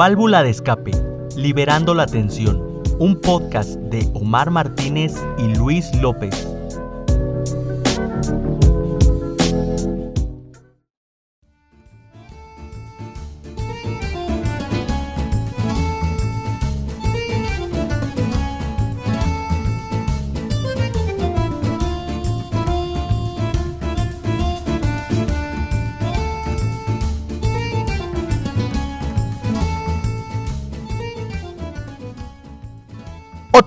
Válvula 0.00 0.42
de 0.42 0.48
escape, 0.48 0.92
liberando 1.36 1.92
la 1.92 2.06
tensión. 2.06 2.82
Un 2.98 3.20
podcast 3.20 3.74
de 3.90 4.08
Omar 4.14 4.50
Martínez 4.50 5.12
y 5.36 5.54
Luis 5.54 5.94
López. 5.96 6.48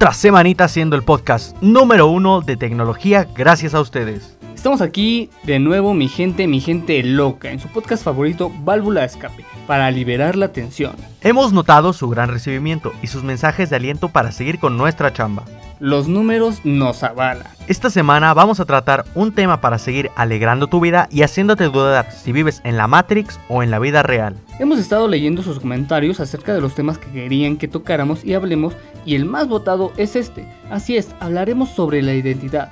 Otra 0.04 0.14
semanita 0.14 0.66
haciendo 0.66 0.98
el 0.98 1.04
podcast 1.04 1.56
número 1.62 2.08
uno 2.08 2.42
de 2.42 2.58
tecnología 2.58 3.26
gracias 3.34 3.74
a 3.74 3.80
ustedes. 3.80 4.38
Estamos 4.54 4.82
aquí 4.82 5.30
de 5.44 5.60
nuevo, 5.60 5.94
mi 5.94 6.10
gente, 6.10 6.46
mi 6.46 6.60
gente 6.60 7.02
loca, 7.04 7.52
en 7.52 7.62
su 7.62 7.70
podcast 7.70 8.04
favorito, 8.04 8.52
Válvula 8.66 9.00
de 9.00 9.06
Escape, 9.06 9.46
para 9.66 9.90
liberar 9.92 10.36
la 10.36 10.52
tensión. 10.52 10.98
Hemos 11.22 11.54
notado 11.54 11.94
su 11.94 12.10
gran 12.10 12.28
recibimiento 12.28 12.92
y 13.02 13.08
sus 13.08 13.24
mensajes 13.24 13.70
de 13.70 13.78
aliento 13.78 14.10
para 14.10 14.34
seguir 14.34 14.60
con 14.60 14.76
nuestra 14.76 15.14
chamba. 15.14 15.46
Los 15.84 16.08
números 16.08 16.62
nos 16.64 17.04
avalan. 17.04 17.46
Esta 17.68 17.90
semana 17.90 18.34
vamos 18.34 18.62
a 18.62 18.66
tratar 18.66 19.04
un 19.16 19.34
tema 19.34 19.60
para 19.60 19.78
seguir 19.78 20.12
alegrando 20.16 20.68
tu 20.68 20.80
vida 20.80 21.10
y 21.12 21.24
haciéndote 21.24 21.66
dudar 21.66 22.10
si 22.10 22.32
vives 22.32 22.62
en 22.64 22.78
la 22.78 22.88
Matrix 22.88 23.38
o 23.50 23.64
en 23.64 23.70
la 23.70 23.80
vida 23.80 24.02
real. 24.02 24.38
Hemos 24.60 24.80
estado 24.80 25.10
leyendo 25.10 25.44
sus 25.44 25.60
comentarios 25.60 26.22
acerca 26.22 26.54
de 26.54 26.62
los 26.62 26.74
temas 26.74 27.00
que 27.00 27.12
querían 27.12 27.58
que 27.58 27.68
tocáramos 27.68 28.24
y 28.24 28.34
hablemos 28.34 28.74
y 29.06 29.16
el 29.16 29.26
más 29.26 29.50
votado 29.50 29.92
es 29.98 30.16
este. 30.16 30.48
Así 30.72 30.96
es, 30.96 31.10
hablaremos 31.20 31.68
sobre 31.72 32.02
la 32.02 32.14
identidad. 32.14 32.72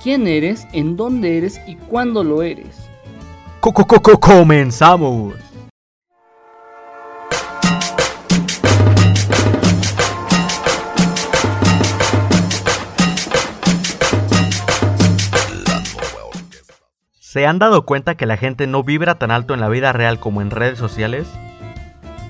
¿Quién 0.00 0.28
eres, 0.28 0.64
en 0.72 0.96
dónde 0.96 1.38
eres 1.38 1.60
y 1.66 1.74
cuándo 1.74 2.22
lo 2.22 2.44
eres? 2.44 2.88
¡Co 3.58 3.72
comenzamos! 3.72 5.34
¿Se 17.30 17.46
han 17.46 17.58
dado 17.58 17.84
cuenta 17.84 18.14
que 18.14 18.24
la 18.24 18.38
gente 18.38 18.66
no 18.66 18.82
vibra 18.82 19.16
tan 19.16 19.30
alto 19.30 19.52
en 19.52 19.60
la 19.60 19.68
vida 19.68 19.92
real 19.92 20.18
como 20.18 20.40
en 20.40 20.50
redes 20.50 20.78
sociales? 20.78 21.28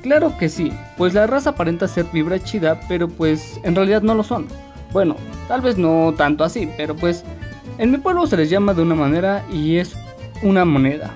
Claro 0.02 0.36
que 0.36 0.48
sí, 0.48 0.72
pues 0.96 1.14
la 1.14 1.28
raza 1.28 1.50
aparenta 1.50 1.86
ser 1.86 2.06
vibra 2.12 2.40
chida, 2.40 2.80
pero 2.88 3.06
pues 3.06 3.60
en 3.62 3.77
realidad 3.77 4.02
no 4.02 4.16
lo 4.16 4.24
son. 4.24 4.48
Bueno, 4.92 5.14
tal 5.46 5.60
vez 5.60 5.78
no 5.78 6.14
tanto 6.16 6.42
así, 6.42 6.68
pero 6.77 6.96
pues 6.96 7.22
en 7.78 7.92
mi 7.92 7.98
pueblo 7.98 8.27
se 8.27 8.38
les 8.38 8.50
llama 8.50 8.74
de 8.74 8.82
una 8.82 8.96
manera 8.96 9.44
y 9.52 9.77
es 9.77 9.96
una 10.42 10.64
moneda, 10.64 11.12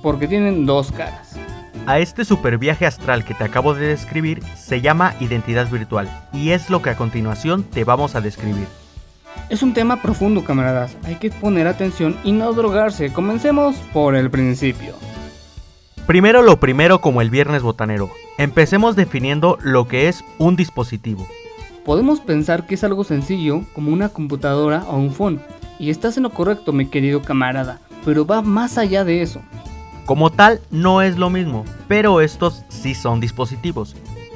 porque 0.00 0.28
tienen 0.28 0.64
dos 0.64 0.92
caras. 0.92 1.34
A 1.86 1.98
este 1.98 2.24
super 2.24 2.56
viaje 2.56 2.86
astral 2.86 3.24
que 3.24 3.34
te 3.34 3.42
acabo 3.42 3.74
de 3.74 3.88
describir 3.88 4.44
se 4.54 4.80
llama 4.80 5.14
identidad 5.18 5.68
virtual 5.68 6.08
y 6.32 6.50
es 6.50 6.70
lo 6.70 6.82
que 6.82 6.90
a 6.90 6.96
continuación 6.96 7.64
te 7.64 7.82
vamos 7.82 8.14
a 8.14 8.20
describir. 8.20 8.68
Es 9.48 9.62
un 9.62 9.74
tema 9.74 10.02
profundo, 10.02 10.44
camaradas. 10.44 10.96
Hay 11.04 11.16
que 11.16 11.30
poner 11.30 11.66
atención 11.66 12.16
y 12.24 12.32
no 12.32 12.52
drogarse. 12.52 13.12
Comencemos 13.12 13.76
por 13.92 14.14
el 14.14 14.30
principio. 14.30 14.94
Primero 16.06 16.42
lo 16.42 16.58
primero 16.58 17.00
como 17.00 17.20
el 17.20 17.30
viernes 17.30 17.62
botanero. 17.62 18.10
Empecemos 18.38 18.96
definiendo 18.96 19.58
lo 19.62 19.88
que 19.88 20.08
es 20.08 20.24
un 20.38 20.56
dispositivo. 20.56 21.26
Podemos 21.84 22.20
pensar 22.20 22.66
que 22.66 22.76
es 22.76 22.84
algo 22.84 23.04
sencillo 23.04 23.62
como 23.74 23.92
una 23.92 24.10
computadora 24.10 24.84
o 24.88 24.96
un 24.96 25.12
phone. 25.12 25.40
Y 25.78 25.90
estás 25.90 26.16
en 26.16 26.24
lo 26.24 26.30
correcto, 26.30 26.72
mi 26.72 26.86
querido 26.86 27.22
camarada. 27.22 27.80
Pero 28.04 28.26
va 28.26 28.42
más 28.42 28.78
allá 28.78 29.04
de 29.04 29.22
eso. 29.22 29.40
Como 30.04 30.30
tal, 30.30 30.60
no 30.70 31.02
es 31.02 31.18
lo 31.18 31.28
mismo, 31.28 31.66
pero 31.86 32.22
estos 32.22 32.64
sí 32.70 32.94
son 32.94 33.20
dispositivos. 33.20 33.94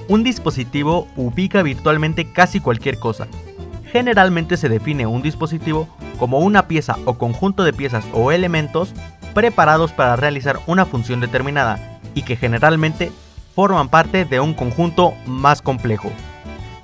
Un 0.08 0.22
dispositivo 0.22 1.08
ubica 1.16 1.62
virtualmente 1.62 2.30
casi 2.30 2.60
cualquier 2.60 2.98
cosa. 2.98 3.28
Generalmente 3.92 4.56
se 4.56 4.70
define 4.70 5.06
un 5.06 5.20
dispositivo 5.20 5.86
como 6.18 6.38
una 6.38 6.66
pieza 6.66 6.96
o 7.04 7.18
conjunto 7.18 7.62
de 7.62 7.74
piezas 7.74 8.06
o 8.14 8.32
elementos 8.32 8.94
preparados 9.34 9.92
para 9.92 10.16
realizar 10.16 10.58
una 10.66 10.86
función 10.86 11.20
determinada 11.20 12.00
y 12.14 12.22
que 12.22 12.36
generalmente 12.36 13.12
forman 13.54 13.90
parte 13.90 14.24
de 14.24 14.40
un 14.40 14.54
conjunto 14.54 15.12
más 15.26 15.60
complejo. 15.60 16.10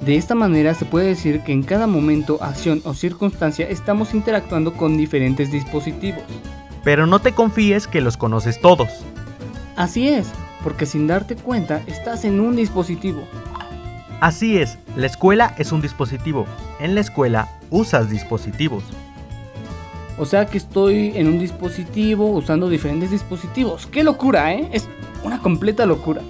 De 0.00 0.16
esta 0.16 0.34
manera 0.34 0.74
se 0.74 0.84
puede 0.84 1.06
decir 1.06 1.40
que 1.40 1.52
en 1.52 1.62
cada 1.62 1.86
momento, 1.86 2.42
acción 2.42 2.82
o 2.84 2.92
circunstancia 2.92 3.66
estamos 3.68 4.12
interactuando 4.12 4.74
con 4.74 4.98
diferentes 4.98 5.50
dispositivos. 5.50 6.22
Pero 6.84 7.06
no 7.06 7.20
te 7.20 7.32
confíes 7.32 7.86
que 7.86 8.02
los 8.02 8.18
conoces 8.18 8.60
todos. 8.60 8.88
Así 9.76 10.08
es, 10.08 10.28
porque 10.62 10.84
sin 10.84 11.06
darte 11.06 11.36
cuenta 11.36 11.82
estás 11.86 12.24
en 12.24 12.40
un 12.40 12.54
dispositivo. 12.54 13.22
Así 14.20 14.58
es, 14.58 14.78
la 14.96 15.06
escuela 15.06 15.54
es 15.58 15.70
un 15.70 15.80
dispositivo. 15.80 16.46
En 16.80 16.96
la 16.96 17.00
escuela 17.00 17.48
usas 17.70 18.10
dispositivos. 18.10 18.82
O 20.18 20.24
sea 20.24 20.46
que 20.46 20.58
estoy 20.58 21.12
en 21.14 21.28
un 21.28 21.38
dispositivo 21.38 22.26
usando 22.26 22.68
diferentes 22.68 23.12
dispositivos. 23.12 23.86
¡Qué 23.86 24.02
locura, 24.02 24.52
eh! 24.52 24.68
Es 24.72 24.88
una 25.22 25.40
completa 25.40 25.86
locura. 25.86 26.22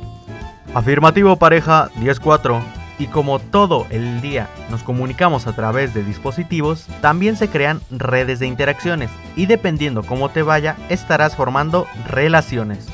Afirmativo 0.75 1.37
pareja 1.37 1.91
10-4. 2.01 2.61
Y 2.99 3.07
como 3.07 3.39
todo 3.39 3.87
el 3.89 4.21
día 4.21 4.51
nos 4.71 4.83
comunicamos 4.83 5.47
a 5.47 5.55
través 5.55 5.95
de 5.95 6.05
dispositivos, 6.05 6.87
también 7.01 7.37
se 7.37 7.49
crean 7.49 7.81
redes 7.91 8.41
de 8.41 8.49
interacciones 8.49 9.09
y 9.37 9.47
dependiendo 9.47 10.03
cómo 10.03 10.29
te 10.29 10.43
vaya, 10.43 10.77
estarás 10.91 11.37
formando 11.37 11.87
relaciones. 12.09 12.89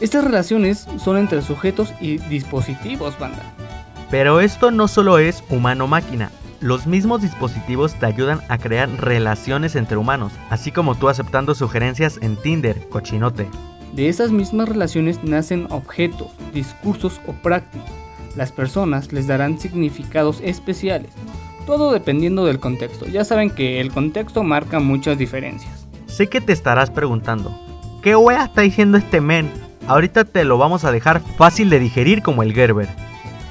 Estas 0.00 0.24
relaciones 0.24 0.88
son 0.98 1.18
entre 1.18 1.42
sujetos 1.42 1.92
y 2.00 2.16
dispositivos, 2.16 3.16
banda. 3.18 3.42
Pero 4.10 4.40
esto 4.40 4.70
no 4.70 4.88
solo 4.88 5.18
es 5.18 5.44
humano-máquina, 5.50 6.30
los 6.60 6.86
mismos 6.86 7.22
dispositivos 7.22 7.94
te 7.94 8.06
ayudan 8.06 8.40
a 8.48 8.58
crear 8.58 8.90
relaciones 9.00 9.76
entre 9.76 9.96
humanos, 9.96 10.32
así 10.50 10.72
como 10.72 10.94
tú 10.94 11.08
aceptando 11.08 11.54
sugerencias 11.54 12.18
en 12.20 12.36
Tinder, 12.36 12.88
cochinote. 12.88 13.48
De 13.94 14.08
esas 14.08 14.30
mismas 14.30 14.68
relaciones 14.68 15.22
nacen 15.24 15.66
objetos, 15.70 16.28
discursos 16.52 17.20
o 17.26 17.32
prácticas. 17.32 17.90
Las 18.36 18.52
personas 18.52 19.12
les 19.12 19.26
darán 19.26 19.58
significados 19.58 20.40
especiales, 20.42 21.10
todo 21.64 21.92
dependiendo 21.92 22.44
del 22.44 22.60
contexto. 22.60 23.06
Ya 23.06 23.24
saben 23.24 23.50
que 23.50 23.80
el 23.80 23.90
contexto 23.90 24.42
marca 24.42 24.80
muchas 24.80 25.18
diferencias. 25.18 25.86
Sé 26.06 26.28
que 26.28 26.40
te 26.40 26.52
estarás 26.52 26.90
preguntando, 26.90 27.58
¿qué 28.02 28.16
wea 28.16 28.44
está 28.44 28.62
diciendo 28.62 28.98
este 28.98 29.20
men? 29.20 29.50
Ahorita 29.86 30.24
te 30.24 30.44
lo 30.44 30.58
vamos 30.58 30.84
a 30.84 30.92
dejar 30.92 31.20
fácil 31.38 31.70
de 31.70 31.78
digerir 31.78 32.22
como 32.22 32.42
el 32.42 32.52
Gerber. 32.52 32.88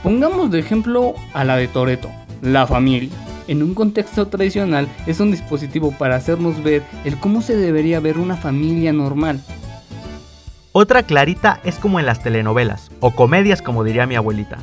Pongamos 0.04 0.50
de 0.50 0.60
ejemplo 0.60 1.14
a 1.34 1.44
la 1.44 1.58
de 1.58 1.68
Toreto. 1.68 2.10
La 2.42 2.66
familia. 2.66 3.10
En 3.50 3.62
un 3.62 3.74
contexto 3.74 4.30
tradicional 4.30 4.88
es 5.08 5.20
un 5.20 5.30
dispositivo 5.32 5.92
para 5.92 6.16
hacernos 6.16 6.64
ver 6.64 6.84
el 7.04 7.18
cómo 7.18 7.42
se 7.42 7.58
debería 7.58 8.00
ver 8.00 8.18
una 8.18 8.38
familia 8.38 8.94
normal. 8.94 9.42
Otra 10.72 11.04
clarita 11.04 11.60
es 11.66 11.76
como 11.76 12.00
en 12.00 12.06
las 12.06 12.24
telenovelas, 12.24 12.92
o 13.02 13.12
comedias 13.12 13.62
como 13.62 13.84
diría 13.84 14.06
mi 14.06 14.16
abuelita. 14.16 14.58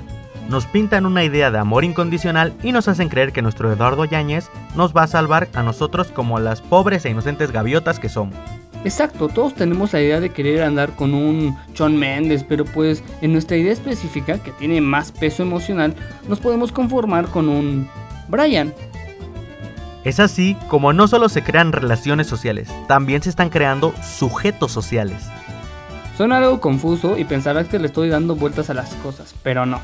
Nos 0.49 0.65
pintan 0.65 1.05
una 1.05 1.23
idea 1.23 1.51
de 1.51 1.59
amor 1.59 1.85
incondicional 1.85 2.55
y 2.63 2.73
nos 2.73 2.89
hacen 2.89 3.11
creer 3.11 3.33
que 3.33 3.43
nuestro 3.43 3.71
Eduardo 3.71 4.07
Yáñez 4.07 4.49
nos 4.75 4.97
va 4.97 5.03
a 5.03 5.09
salvar 5.09 5.49
a 5.53 5.63
nosotros 5.63 6.13
como 6.13 6.39
las 6.39 6.63
pobres 6.63 7.05
e 7.05 7.11
inocentes 7.11 7.53
gaviotas 7.53 7.99
que 7.99 8.09
somos. 8.09 8.37
Exacto, 8.85 9.29
todos 9.29 9.55
tenemos 9.55 9.93
la 9.93 10.01
idea 10.01 10.21
de 10.21 10.31
querer 10.31 10.63
andar 10.63 10.93
con 10.93 11.13
un 11.13 11.57
John 11.77 11.97
Mendes, 11.97 12.45
pero 12.45 12.65
pues 12.65 13.03
en 13.21 13.33
nuestra 13.33 13.57
idea 13.57 13.73
específica, 13.73 14.39
que 14.39 14.53
tiene 14.53 14.81
más 14.81 15.11
peso 15.11 15.43
emocional, 15.43 15.95
nos 16.29 16.39
podemos 16.39 16.71
conformar 16.71 17.27
con 17.27 17.49
un 17.49 17.89
Brian. 18.29 18.73
Es 20.05 20.21
así 20.21 20.57
como 20.69 20.93
no 20.93 21.09
solo 21.09 21.29
se 21.29 21.43
crean 21.43 21.73
relaciones 21.73 22.29
sociales, 22.29 22.69
también 22.87 23.23
se 23.23 23.31
están 23.31 23.51
creando 23.51 23.93
sujetos 24.03 24.71
sociales. 24.71 25.25
Suena 26.17 26.39
algo 26.39 26.61
confuso 26.61 27.19
y 27.19 27.25
pensarás 27.25 27.67
que 27.67 27.79
le 27.79 27.89
estoy 27.89 28.09
dando 28.09 28.37
vueltas 28.37 28.71
a 28.71 28.75
las 28.75 28.95
cosas, 28.97 29.35
pero 29.43 29.67
no. 29.67 29.81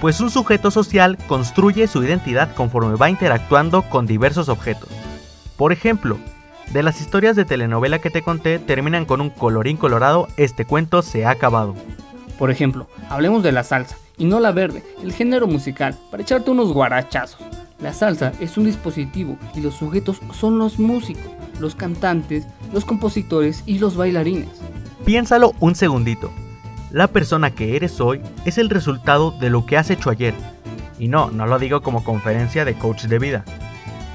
Pues 0.00 0.20
un 0.20 0.30
sujeto 0.30 0.70
social 0.70 1.16
construye 1.26 1.86
su 1.86 2.04
identidad 2.04 2.54
conforme 2.54 2.96
va 2.96 3.08
interactuando 3.08 3.80
con 3.82 4.06
diversos 4.06 4.50
objetos. 4.50 4.90
Por 5.56 5.72
ejemplo, 5.72 6.18
de 6.72 6.82
las 6.82 7.00
historias 7.00 7.36
de 7.36 7.44
telenovela 7.44 8.00
que 8.00 8.10
te 8.10 8.22
conté 8.22 8.58
terminan 8.58 9.04
con 9.04 9.20
un 9.20 9.30
colorín 9.30 9.76
colorado, 9.76 10.28
este 10.36 10.64
cuento 10.64 11.02
se 11.02 11.24
ha 11.24 11.30
acabado. 11.30 11.74
Por 12.38 12.50
ejemplo, 12.50 12.86
hablemos 13.08 13.42
de 13.42 13.52
la 13.52 13.64
salsa, 13.64 13.96
y 14.18 14.24
no 14.24 14.40
la 14.40 14.52
verde, 14.52 14.82
el 15.02 15.12
género 15.12 15.46
musical, 15.46 15.96
para 16.10 16.22
echarte 16.22 16.50
unos 16.50 16.72
guarachazos. 16.72 17.40
La 17.80 17.92
salsa 17.92 18.32
es 18.40 18.56
un 18.56 18.64
dispositivo 18.64 19.36
y 19.54 19.60
los 19.60 19.74
sujetos 19.74 20.20
son 20.32 20.58
los 20.58 20.78
músicos, 20.78 21.30
los 21.60 21.74
cantantes, 21.74 22.46
los 22.72 22.84
compositores 22.84 23.62
y 23.66 23.78
los 23.78 23.96
bailarines. 23.96 24.48
Piénsalo 25.04 25.52
un 25.60 25.74
segundito. 25.74 26.32
La 26.90 27.08
persona 27.08 27.50
que 27.50 27.76
eres 27.76 28.00
hoy 28.00 28.22
es 28.46 28.56
el 28.58 28.70
resultado 28.70 29.30
de 29.32 29.50
lo 29.50 29.66
que 29.66 29.76
has 29.76 29.90
hecho 29.90 30.08
ayer. 30.08 30.34
Y 30.98 31.08
no, 31.08 31.30
no 31.30 31.46
lo 31.46 31.58
digo 31.58 31.82
como 31.82 32.02
conferencia 32.02 32.64
de 32.64 32.74
coach 32.74 33.04
de 33.04 33.18
vida. 33.18 33.44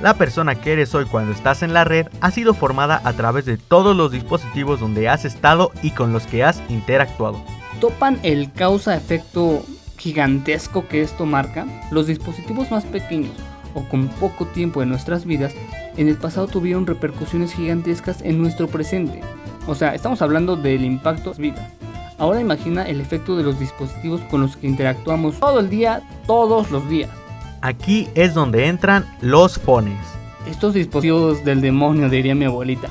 La 0.02 0.16
persona 0.16 0.56
que 0.56 0.74
eres 0.74 0.96
hoy 0.96 1.06
cuando 1.06 1.32
estás 1.32 1.62
en 1.62 1.74
la 1.74 1.84
red 1.84 2.08
ha 2.22 2.32
sido 2.32 2.56
formada 2.56 3.00
a 3.04 3.14
través 3.14 3.46
de 3.46 3.58
todos 3.58 3.96
los 3.96 4.12
dispositivos 4.12 4.80
donde 4.80 5.08
has 5.08 5.26
estado 5.26 5.72
y 5.84 5.92
con 5.92 6.12
los 6.12 6.26
que 6.26 6.44
has 6.44 6.60
interactuado. 6.70 7.40
¿Topan 7.80 8.20
el 8.24 8.52
causa-efecto 8.52 9.64
gigantesco 10.00 10.88
que 10.88 11.04
esto 11.04 11.28
marca? 11.28 11.68
Los 11.92 12.08
dispositivos 12.08 12.72
más 12.72 12.84
pequeños 12.86 13.34
o 13.76 13.88
con 13.90 14.08
poco 14.08 14.48
tiempo 14.48 14.82
en 14.82 14.90
nuestras 14.90 15.24
vidas 15.24 15.54
en 15.96 16.08
el 16.08 16.18
pasado 16.18 16.48
tuvieron 16.48 16.88
repercusiones 16.88 17.54
gigantescas 17.54 18.24
en 18.24 18.42
nuestro 18.42 18.68
presente. 18.68 19.22
O 19.68 19.76
sea, 19.76 19.94
estamos 19.94 20.24
hablando 20.24 20.56
del 20.56 20.84
impacto 20.84 21.34
en 21.36 21.42
vida. 21.44 21.70
Ahora 22.18 22.42
imagina 22.42 22.88
el 22.88 23.02
efecto 23.02 23.38
de 23.38 23.44
los 23.44 23.60
dispositivos 23.60 24.22
con 24.32 24.42
los 24.42 24.56
que 24.56 24.66
interactuamos 24.66 25.40
todo 25.40 25.60
el 25.60 25.70
día, 25.70 26.02
todos 26.26 26.72
los 26.72 26.90
días. 26.90 27.10
Aquí 27.62 28.10
es 28.16 28.34
donde 28.34 28.68
entran 28.68 29.06
los 29.22 29.60
fones. 29.60 30.00
Estos 30.48 30.74
dispositivos 30.74 31.46
del 31.46 31.62
demonio, 31.62 32.10
diría 32.10 32.34
mi 32.34 32.46
abuelita, 32.46 32.90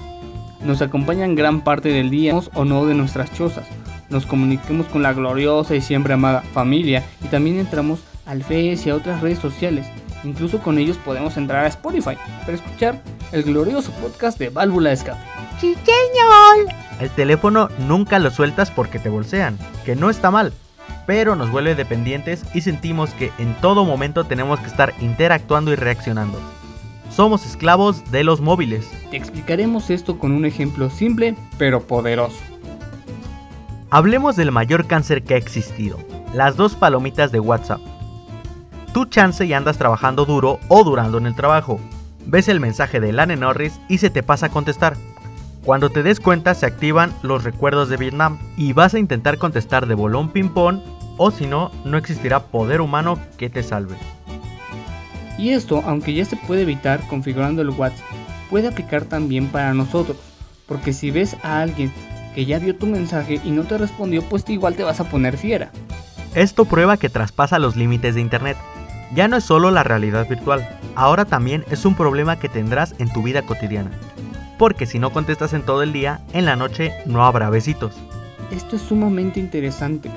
nos 0.64 0.80
acompañan 0.80 1.34
gran 1.34 1.62
parte 1.62 1.88
del 1.88 2.08
día 2.08 2.38
o 2.54 2.64
no 2.64 2.86
de 2.86 2.94
nuestras 2.94 3.34
chozas. 3.34 3.66
Nos 4.10 4.26
comuniquemos 4.26 4.86
con 4.86 5.02
la 5.02 5.12
gloriosa 5.12 5.74
y 5.74 5.80
siempre 5.80 6.14
amada 6.14 6.42
familia 6.52 7.04
y 7.24 7.28
también 7.28 7.58
entramos 7.58 8.00
al 8.26 8.42
Face 8.42 8.82
y 8.86 8.90
a 8.90 8.94
otras 8.94 9.20
redes 9.20 9.40
sociales. 9.40 9.86
Incluso 10.22 10.60
con 10.60 10.78
ellos 10.78 10.98
podemos 10.98 11.36
entrar 11.36 11.64
a 11.64 11.68
Spotify 11.68 12.16
para 12.42 12.52
escuchar 12.52 13.02
el 13.32 13.42
glorioso 13.42 13.90
podcast 13.92 14.38
de 14.38 14.50
Válvula 14.50 14.90
de 14.90 14.94
Escape. 14.94 15.20
¡Sí, 15.60 15.74
señor! 15.74 16.72
El 17.00 17.10
teléfono 17.10 17.70
nunca 17.88 18.20
lo 18.20 18.30
sueltas 18.30 18.70
porque 18.70 19.00
te 19.00 19.08
bolsean, 19.08 19.58
que 19.84 19.96
no 19.96 20.10
está 20.10 20.30
mal 20.30 20.52
pero 21.10 21.34
nos 21.34 21.50
vuelve 21.50 21.74
dependientes 21.74 22.44
y 22.54 22.60
sentimos 22.60 23.10
que 23.14 23.32
en 23.38 23.54
todo 23.54 23.84
momento 23.84 24.22
tenemos 24.22 24.60
que 24.60 24.68
estar 24.68 24.94
interactuando 25.00 25.72
y 25.72 25.74
reaccionando. 25.74 26.38
Somos 27.10 27.44
esclavos 27.44 28.12
de 28.12 28.22
los 28.22 28.40
móviles. 28.40 28.88
Te 29.10 29.16
explicaremos 29.16 29.90
esto 29.90 30.20
con 30.20 30.30
un 30.30 30.44
ejemplo 30.44 30.88
simple 30.88 31.34
pero 31.58 31.80
poderoso. 31.80 32.38
Hablemos 33.90 34.36
del 34.36 34.52
mayor 34.52 34.86
cáncer 34.86 35.24
que 35.24 35.34
ha 35.34 35.36
existido, 35.36 35.98
las 36.32 36.54
dos 36.54 36.76
palomitas 36.76 37.32
de 37.32 37.40
WhatsApp. 37.40 37.80
Tú 38.94 39.04
chance 39.04 39.44
y 39.44 39.52
andas 39.52 39.78
trabajando 39.78 40.24
duro 40.24 40.60
o 40.68 40.84
durando 40.84 41.18
en 41.18 41.26
el 41.26 41.34
trabajo. 41.34 41.80
Ves 42.24 42.46
el 42.46 42.60
mensaje 42.60 43.00
de 43.00 43.12
Lane 43.12 43.34
Norris 43.34 43.80
y 43.88 43.98
se 43.98 44.10
te 44.10 44.22
pasa 44.22 44.46
a 44.46 44.50
contestar. 44.50 44.96
Cuando 45.64 45.90
te 45.90 46.04
des 46.04 46.20
cuenta 46.20 46.54
se 46.54 46.66
activan 46.66 47.12
los 47.22 47.42
recuerdos 47.42 47.88
de 47.88 47.96
Vietnam 47.96 48.38
y 48.56 48.74
vas 48.74 48.94
a 48.94 49.00
intentar 49.00 49.38
contestar 49.38 49.88
de 49.88 49.94
bolón 49.96 50.28
ping-pong 50.28 50.78
o 51.16 51.30
si 51.30 51.46
no, 51.46 51.70
no 51.84 51.98
existirá 51.98 52.40
poder 52.44 52.80
humano 52.80 53.18
que 53.36 53.50
te 53.50 53.62
salve. 53.62 53.96
Y 55.38 55.50
esto, 55.50 55.82
aunque 55.86 56.12
ya 56.12 56.24
se 56.24 56.36
puede 56.36 56.62
evitar 56.62 57.00
configurando 57.08 57.62
el 57.62 57.70
WhatsApp, 57.70 58.06
puede 58.50 58.68
aplicar 58.68 59.04
también 59.04 59.46
para 59.48 59.72
nosotros, 59.72 60.18
porque 60.66 60.92
si 60.92 61.10
ves 61.10 61.36
a 61.42 61.62
alguien 61.62 61.92
que 62.34 62.44
ya 62.44 62.58
vio 62.58 62.76
tu 62.76 62.86
mensaje 62.86 63.40
y 63.42 63.50
no 63.50 63.64
te 63.64 63.78
respondió, 63.78 64.22
pues 64.22 64.48
igual 64.48 64.74
te 64.74 64.84
vas 64.84 65.00
a 65.00 65.08
poner 65.08 65.36
fiera. 65.36 65.70
Esto 66.34 66.64
prueba 66.64 66.96
que 66.96 67.08
traspasa 67.08 67.58
los 67.58 67.74
límites 67.74 68.14
de 68.14 68.20
Internet. 68.20 68.56
Ya 69.14 69.26
no 69.26 69.36
es 69.36 69.44
solo 69.44 69.70
la 69.70 69.82
realidad 69.82 70.28
virtual, 70.28 70.68
ahora 70.94 71.24
también 71.24 71.64
es 71.70 71.84
un 71.84 71.96
problema 71.96 72.38
que 72.38 72.48
tendrás 72.48 72.94
en 72.98 73.12
tu 73.12 73.22
vida 73.22 73.42
cotidiana. 73.42 73.90
Porque 74.58 74.86
si 74.86 74.98
no 74.98 75.10
contestas 75.10 75.54
en 75.54 75.62
todo 75.62 75.82
el 75.82 75.92
día, 75.92 76.20
en 76.32 76.44
la 76.44 76.54
noche 76.54 76.92
no 77.06 77.24
habrá 77.24 77.50
besitos. 77.50 77.96
Esto 78.52 78.76
es 78.76 78.82
sumamente 78.82 79.40
interesante, 79.40 80.10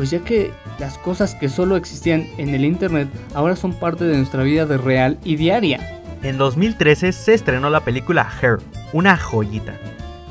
pues 0.00 0.08
ya 0.08 0.20
que 0.20 0.50
las 0.78 0.96
cosas 0.96 1.34
que 1.34 1.50
solo 1.50 1.76
existían 1.76 2.26
en 2.38 2.54
el 2.54 2.64
Internet 2.64 3.10
ahora 3.34 3.54
son 3.54 3.74
parte 3.74 4.06
de 4.06 4.16
nuestra 4.16 4.42
vida 4.42 4.64
de 4.64 4.78
real 4.78 5.18
y 5.24 5.36
diaria. 5.36 6.00
En 6.22 6.38
2013 6.38 7.12
se 7.12 7.34
estrenó 7.34 7.68
la 7.68 7.84
película 7.84 8.26
Her, 8.40 8.60
una 8.94 9.18
joyita. 9.18 9.74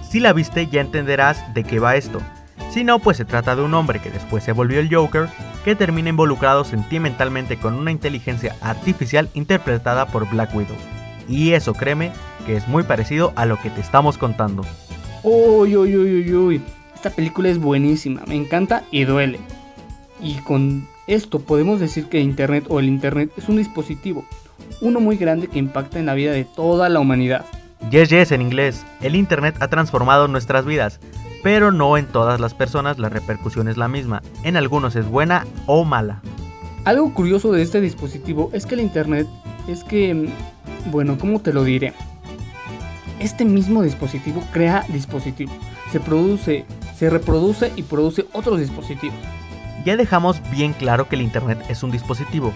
Si 0.10 0.20
la 0.20 0.34
viste 0.34 0.66
ya 0.66 0.82
entenderás 0.82 1.54
de 1.54 1.64
qué 1.64 1.78
va 1.78 1.98
esto. 1.98 2.20
Si 2.72 2.84
no, 2.84 2.98
pues 2.98 3.18
se 3.18 3.26
trata 3.26 3.56
de 3.56 3.62
un 3.62 3.76
hombre 3.76 4.00
que 4.00 4.10
después 4.10 4.44
se 4.44 4.54
volvió 4.54 4.80
el 4.80 4.92
Joker, 4.92 5.30
que 5.64 5.76
termina 5.76 6.10
involucrado 6.10 6.64
sentimentalmente 6.64 7.58
con 7.58 7.76
una 7.76 7.92
inteligencia 7.92 8.56
artificial 8.62 9.30
interpretada 9.36 10.08
por 10.08 10.28
Black 10.32 10.56
Widow. 10.56 10.78
Y 11.28 11.52
eso 11.52 11.76
créeme 11.76 12.12
que 12.48 12.56
es 12.56 12.68
muy 12.68 12.82
parecido 12.82 13.34
a 13.36 13.46
lo 13.46 13.62
que 13.62 13.70
te 13.70 13.82
estamos 13.82 14.18
contando. 14.18 14.66
Uy, 15.22 15.78
uy, 15.78 15.96
uy, 15.96 16.24
uy, 16.24 16.34
uy. 16.34 16.62
Esta 16.96 17.12
película 17.12 17.50
es 17.50 17.60
buenísima, 17.60 18.24
me 18.26 18.36
encanta 18.36 18.84
y 18.90 19.04
duele. 19.04 19.40
Y 20.22 20.36
con 20.36 20.88
esto 21.08 21.40
podemos 21.40 21.80
decir 21.80 22.06
que 22.06 22.20
Internet 22.20 22.66
o 22.70 22.80
el 22.80 22.88
Internet 22.88 23.32
es 23.38 23.48
un 23.50 23.58
dispositivo, 23.58 24.26
uno 24.82 25.00
muy 25.00 25.16
grande 25.16 25.48
que 25.48 25.60
impacta 25.60 26.00
en 26.00 26.06
la 26.06 26.14
vida 26.14 26.32
de 26.32 26.46
toda 26.46 26.90
la 26.90 27.00
humanidad. 27.00 27.46
Yes, 27.90 28.10
yes 28.10 28.32
en 28.32 28.42
inglés. 28.42 28.86
El 29.02 29.16
Internet 29.16 29.56
ha 29.62 29.70
transformado 29.70 30.28
nuestras 30.28 30.66
vidas, 30.66 31.00
pero 31.42 31.72
no 31.72 31.98
en 31.98 32.06
todas 32.06 32.40
las 32.40 32.54
personas 32.54 33.00
la 33.00 33.10
repercusión 33.10 33.70
es 33.70 33.78
la 33.78 33.88
misma. 33.88 34.22
En 34.44 34.58
algunos 34.58 34.96
es 34.96 35.08
buena 35.08 35.48
o 35.66 35.86
mala. 35.86 36.22
Algo 36.84 37.14
curioso 37.14 37.52
de 37.52 37.62
este 37.62 37.82
dispositivo 37.82 38.50
es 38.54 38.66
que 38.66 38.76
el 38.76 38.82
Internet 38.82 39.28
es 39.68 39.84
que, 39.84 40.30
bueno, 40.92 41.18
¿cómo 41.18 41.40
te 41.40 41.54
lo 41.54 41.64
diré? 41.64 41.94
Este 43.20 43.46
mismo 43.46 43.84
dispositivo 43.84 44.44
crea 44.52 44.86
dispositivos, 44.90 45.56
se 45.92 46.00
produce, 46.00 46.66
se 46.98 47.10
reproduce 47.10 47.72
y 47.76 47.84
produce 47.84 48.26
otros 48.34 48.60
dispositivos 48.60 49.18
ya 49.86 49.98
dejamos 49.98 50.42
bien 50.52 50.74
claro 50.74 51.08
que 51.08 51.16
el 51.16 51.22
Internet 51.22 51.60
es 51.70 51.84
un 51.84 51.92
dispositivo. 51.92 52.54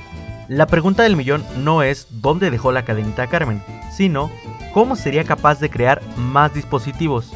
La 0.48 0.68
pregunta 0.68 1.04
del 1.04 1.16
millón 1.16 1.44
no 1.58 1.84
es 1.84 2.08
dónde 2.10 2.52
dejó 2.52 2.72
la 2.72 2.84
cadenita 2.84 3.28
Carmen, 3.28 3.64
sino 3.92 4.30
cómo 4.74 4.96
sería 4.96 5.24
capaz 5.24 5.60
de 5.60 5.70
crear 5.70 6.02
más 6.18 6.54
dispositivos. 6.54 7.32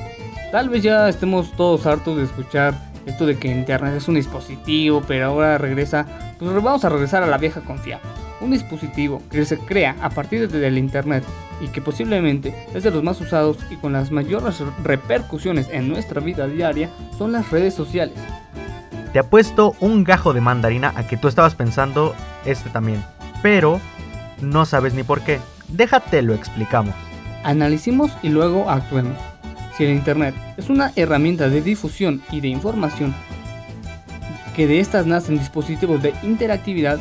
Tal 0.52 0.70
vez 0.70 0.84
ya 0.84 1.08
estemos 1.08 1.52
todos 1.54 1.86
hartos 1.86 2.18
de 2.18 2.24
escuchar 2.24 2.74
esto 3.06 3.26
de 3.26 3.38
que 3.38 3.48
Internet 3.48 3.96
es 3.96 4.08
un 4.08 4.16
dispositivo, 4.16 5.02
pero 5.08 5.28
ahora 5.28 5.58
regresa, 5.58 6.06
pues 6.38 6.54
vamos 6.54 6.84
a 6.84 6.90
regresar 6.90 7.24
a 7.24 7.28
la 7.28 7.38
vieja 7.38 7.62
confiable. 7.62 8.06
Un 8.42 8.52
dispositivo 8.52 9.22
que 9.32 9.46
se 9.46 9.58
crea 9.58 9.96
a 10.02 10.10
partir 10.10 10.50
del 10.50 10.78
Internet 10.78 11.24
y 11.62 11.70
que 11.70 11.82
posiblemente 11.82 12.54
es 12.74 12.84
de 12.84 12.92
los 12.92 13.04
más 13.04 13.20
usados 13.22 13.58
y 13.72 13.78
con 13.78 13.94
las 13.94 14.12
mayores 14.12 14.62
repercusiones 14.84 15.70
en 15.72 15.88
nuestra 15.90 16.22
vida 16.22 16.48
diaria 16.48 16.90
son 17.18 17.32
las 17.32 17.50
redes 17.50 17.74
sociales. 17.74 18.18
Te 19.14 19.20
apuesto 19.20 19.76
un 19.80 20.04
gajo 20.04 20.34
de 20.34 20.42
mandarina 20.42 20.94
a 20.96 21.08
que 21.08 21.18
tú 21.18 21.28
estabas 21.28 21.56
pensando 21.56 22.14
este 22.46 22.70
también, 22.70 23.04
pero 23.42 23.80
no 24.42 24.66
sabes 24.66 24.94
ni 24.94 25.04
por 25.04 25.22
qué. 25.22 25.40
Déjate 25.70 26.22
lo 26.22 26.34
explicamos. 26.34 26.94
Analicemos 27.44 28.12
y 28.22 28.30
luego 28.30 28.70
actuemos. 28.70 29.18
Si 29.78 29.86
el 29.86 29.92
Internet 29.92 30.36
es 30.58 30.70
una 30.70 30.92
herramienta 30.96 31.50
de 31.50 31.62
difusión 31.62 32.22
y 32.32 32.42
de 32.42 32.48
información, 32.48 33.14
que 34.56 34.66
de 34.66 34.80
estas 34.80 35.06
nacen 35.06 35.38
dispositivos 35.38 36.02
de 36.02 36.14
interactividad, 36.24 36.98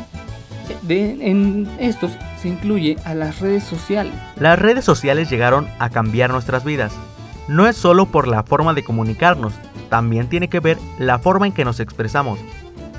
de, 0.83 1.17
en 1.21 1.69
estos 1.79 2.13
se 2.41 2.49
incluye 2.49 2.97
a 3.05 3.15
las 3.15 3.41
redes 3.41 3.65
sociales. 3.65 4.13
Las 4.39 4.59
redes 4.59 4.85
sociales 4.85 5.31
llegaron 5.31 5.67
a 5.79 5.89
cambiar 5.89 6.31
nuestras 6.31 6.65
vidas. 6.65 6.93
No 7.49 7.67
es 7.67 7.77
solo 7.77 8.07
por 8.07 8.29
la 8.29 8.43
forma 8.43 8.75
de 8.75 8.85
comunicarnos, 8.85 9.55
también 9.97 10.29
tiene 10.29 10.49
que 10.49 10.61
ver 10.61 10.77
la 10.99 11.19
forma 11.19 11.47
en 11.47 11.55
que 11.55 11.65
nos 11.65 11.81
expresamos. 11.81 12.39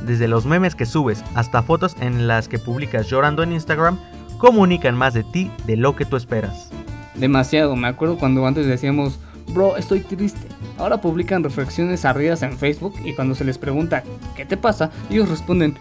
Desde 0.01 0.27
los 0.27 0.47
memes 0.47 0.73
que 0.73 0.87
subes 0.87 1.23
hasta 1.35 1.61
fotos 1.61 1.95
en 1.99 2.27
las 2.27 2.47
que 2.47 2.57
publicas 2.57 3.05
llorando 3.05 3.43
en 3.43 3.51
Instagram, 3.51 3.99
comunican 4.39 4.97
más 4.97 5.13
de 5.13 5.23
ti 5.23 5.51
de 5.67 5.77
lo 5.77 5.95
que 5.95 6.05
tú 6.05 6.15
esperas. 6.15 6.71
Demasiado, 7.13 7.75
me 7.75 7.87
acuerdo 7.87 8.17
cuando 8.17 8.47
antes 8.47 8.65
decíamos, 8.65 9.19
bro, 9.53 9.77
estoy 9.77 9.99
triste. 9.99 10.47
Ahora 10.79 10.99
publican 10.99 11.43
reflexiones 11.43 12.03
arridas 12.03 12.41
en 12.41 12.57
Facebook 12.57 12.95
y 13.05 13.13
cuando 13.13 13.35
se 13.35 13.45
les 13.45 13.59
pregunta, 13.59 14.03
¿qué 14.35 14.43
te 14.43 14.57
pasa? 14.57 14.89
Ellos 15.11 15.29
responden, 15.29 15.77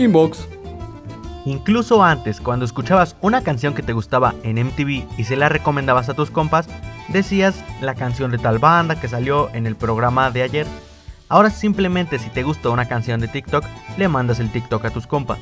inbox. 0.00 0.48
Incluso 1.44 2.02
antes, 2.02 2.40
cuando 2.40 2.64
escuchabas 2.64 3.14
una 3.20 3.44
canción 3.44 3.72
que 3.72 3.84
te 3.84 3.92
gustaba 3.92 4.34
en 4.42 4.60
MTV 4.66 5.06
y 5.16 5.24
se 5.24 5.36
la 5.36 5.48
recomendabas 5.48 6.08
a 6.08 6.14
tus 6.14 6.32
compas, 6.32 6.66
decías 7.12 7.64
la 7.80 7.94
canción 7.94 8.30
de 8.30 8.38
tal 8.38 8.58
banda 8.58 9.00
que 9.00 9.08
salió 9.08 9.52
en 9.54 9.66
el 9.66 9.76
programa 9.76 10.30
de 10.30 10.42
ayer. 10.42 10.66
Ahora 11.28 11.50
simplemente 11.50 12.18
si 12.18 12.30
te 12.30 12.42
gusta 12.42 12.70
una 12.70 12.88
canción 12.88 13.20
de 13.20 13.28
TikTok, 13.28 13.64
le 13.96 14.08
mandas 14.08 14.40
el 14.40 14.50
TikTok 14.50 14.84
a 14.84 14.90
tus 14.90 15.06
compas. 15.06 15.38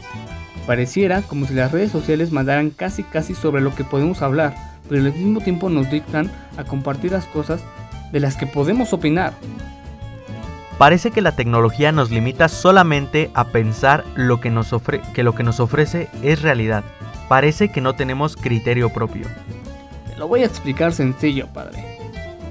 Pareciera 0.67 1.23
como 1.23 1.47
si 1.47 1.55
las 1.55 1.73
redes 1.73 1.91
sociales 1.91 2.31
mandaran 2.31 2.71
casi 2.71 3.03
casi 3.03 3.35
sobre 3.35 3.63
lo 3.63 3.75
que 3.75 3.85
podemos 3.85 4.21
hablar, 4.21 4.55
pero 4.89 5.03
al 5.03 5.13
mismo 5.13 5.41
tiempo 5.41 5.71
nos 5.71 5.91
dictan 5.91 6.31
a 6.59 6.65
compartir 6.65 7.13
las 7.13 7.25
cosas 7.27 7.63
de 8.13 8.21
las 8.21 8.37
que 8.37 8.47
podemos 8.47 8.93
opinar. 8.93 9.33
Parece 10.79 11.11
que 11.11 11.23
la 11.23 11.33
tecnología 11.33 11.91
nos 11.91 12.11
limita 12.11 12.49
solamente 12.49 13.31
a 13.35 13.45
pensar 13.45 14.05
lo 14.15 14.41
que, 14.41 14.51
nos 14.51 14.73
que 15.13 15.23
lo 15.23 15.35
que 15.35 15.43
nos 15.43 15.59
ofrece 15.59 16.09
es 16.23 16.43
realidad. 16.43 16.85
Parece 17.29 17.71
que 17.71 17.81
no 17.81 17.95
tenemos 17.95 18.37
criterio 18.37 18.91
propio. 18.91 19.27
Lo 20.19 20.27
voy 20.27 20.43
a 20.43 20.47
explicar 20.47 20.93
sencillo, 20.93 21.47
padre. 21.47 21.79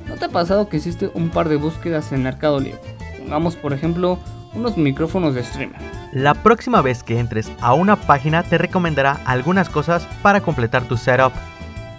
¿No 0.07 0.15
te 0.15 0.25
ha 0.25 0.29
pasado 0.29 0.69
que 0.69 0.77
hiciste 0.77 1.11
un 1.13 1.29
par 1.29 1.49
de 1.49 1.57
búsquedas 1.57 2.13
en 2.13 2.23
Mercado 2.23 2.61
Libre? 2.61 2.79
Pongamos 3.19 3.57
por 3.57 3.73
ejemplo 3.73 4.17
unos 4.53 4.77
micrófonos 4.77 5.35
de 5.35 5.43
streamer. 5.43 5.81
La 6.13 6.33
próxima 6.33 6.81
vez 6.81 7.03
que 7.03 7.19
entres 7.19 7.51
a 7.59 7.73
una 7.73 7.97
página 7.97 8.43
te 8.43 8.57
recomendará 8.57 9.19
algunas 9.25 9.67
cosas 9.67 10.07
para 10.21 10.39
completar 10.39 10.87
tu 10.87 10.95
setup, 10.95 11.33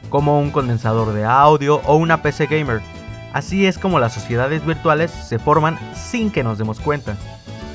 como 0.09 0.41
un 0.41 0.51
condensador 0.51 1.13
de 1.13 1.27
audio 1.27 1.83
o 1.85 1.97
una 1.97 2.23
PC 2.23 2.47
gamer. 2.47 2.81
Así 3.35 3.67
es 3.67 3.77
como 3.77 4.01
las 4.01 4.15
sociedades 4.15 4.65
virtuales 4.65 5.11
se 5.11 5.39
forman 5.39 5.79
sin 5.95 6.31
que 6.31 6.43
nos 6.43 6.57
demos 6.57 6.81
cuenta. 6.81 7.15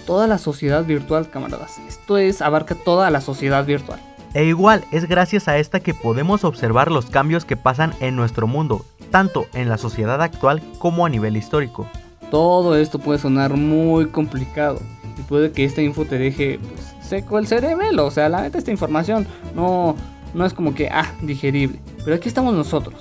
Toda 0.07 0.25
la 0.25 0.39
sociedad 0.39 0.83
virtual, 0.83 1.29
camaradas. 1.29 1.77
Esto 1.87 2.17
es, 2.17 2.41
abarca 2.41 2.73
toda 2.73 3.11
la 3.11 3.21
sociedad 3.21 3.63
virtual. 3.63 3.99
E 4.33 4.45
igual 4.45 4.83
es 4.91 5.07
gracias 5.07 5.47
a 5.47 5.57
esta 5.57 5.79
que 5.79 5.93
podemos 5.93 6.43
observar 6.43 6.91
los 6.91 7.05
cambios 7.05 7.45
que 7.45 7.55
pasan 7.55 7.93
en 7.99 8.15
nuestro 8.15 8.47
mundo, 8.47 8.85
tanto 9.11 9.45
en 9.53 9.69
la 9.69 9.77
sociedad 9.77 10.21
actual 10.21 10.61
como 10.79 11.05
a 11.05 11.09
nivel 11.09 11.37
histórico. 11.37 11.87
Todo 12.31 12.75
esto 12.75 12.97
puede 12.97 13.19
sonar 13.19 13.53
muy 13.53 14.07
complicado 14.07 14.79
y 15.19 15.21
puede 15.21 15.51
que 15.51 15.65
esta 15.65 15.83
info 15.83 16.05
te 16.05 16.17
deje 16.17 16.59
pues, 16.59 16.95
seco 17.07 17.37
el 17.37 17.45
cerebelo. 17.45 18.07
O 18.07 18.11
sea, 18.11 18.27
la 18.27 18.41
neta 18.41 18.57
esta 18.57 18.71
información 18.71 19.27
no, 19.53 19.95
no 20.33 20.45
es 20.45 20.53
como 20.53 20.73
que, 20.73 20.89
ah, 20.89 21.11
digerible. 21.21 21.79
Pero 22.03 22.15
aquí 22.15 22.27
estamos 22.27 22.55
nosotros. 22.55 22.95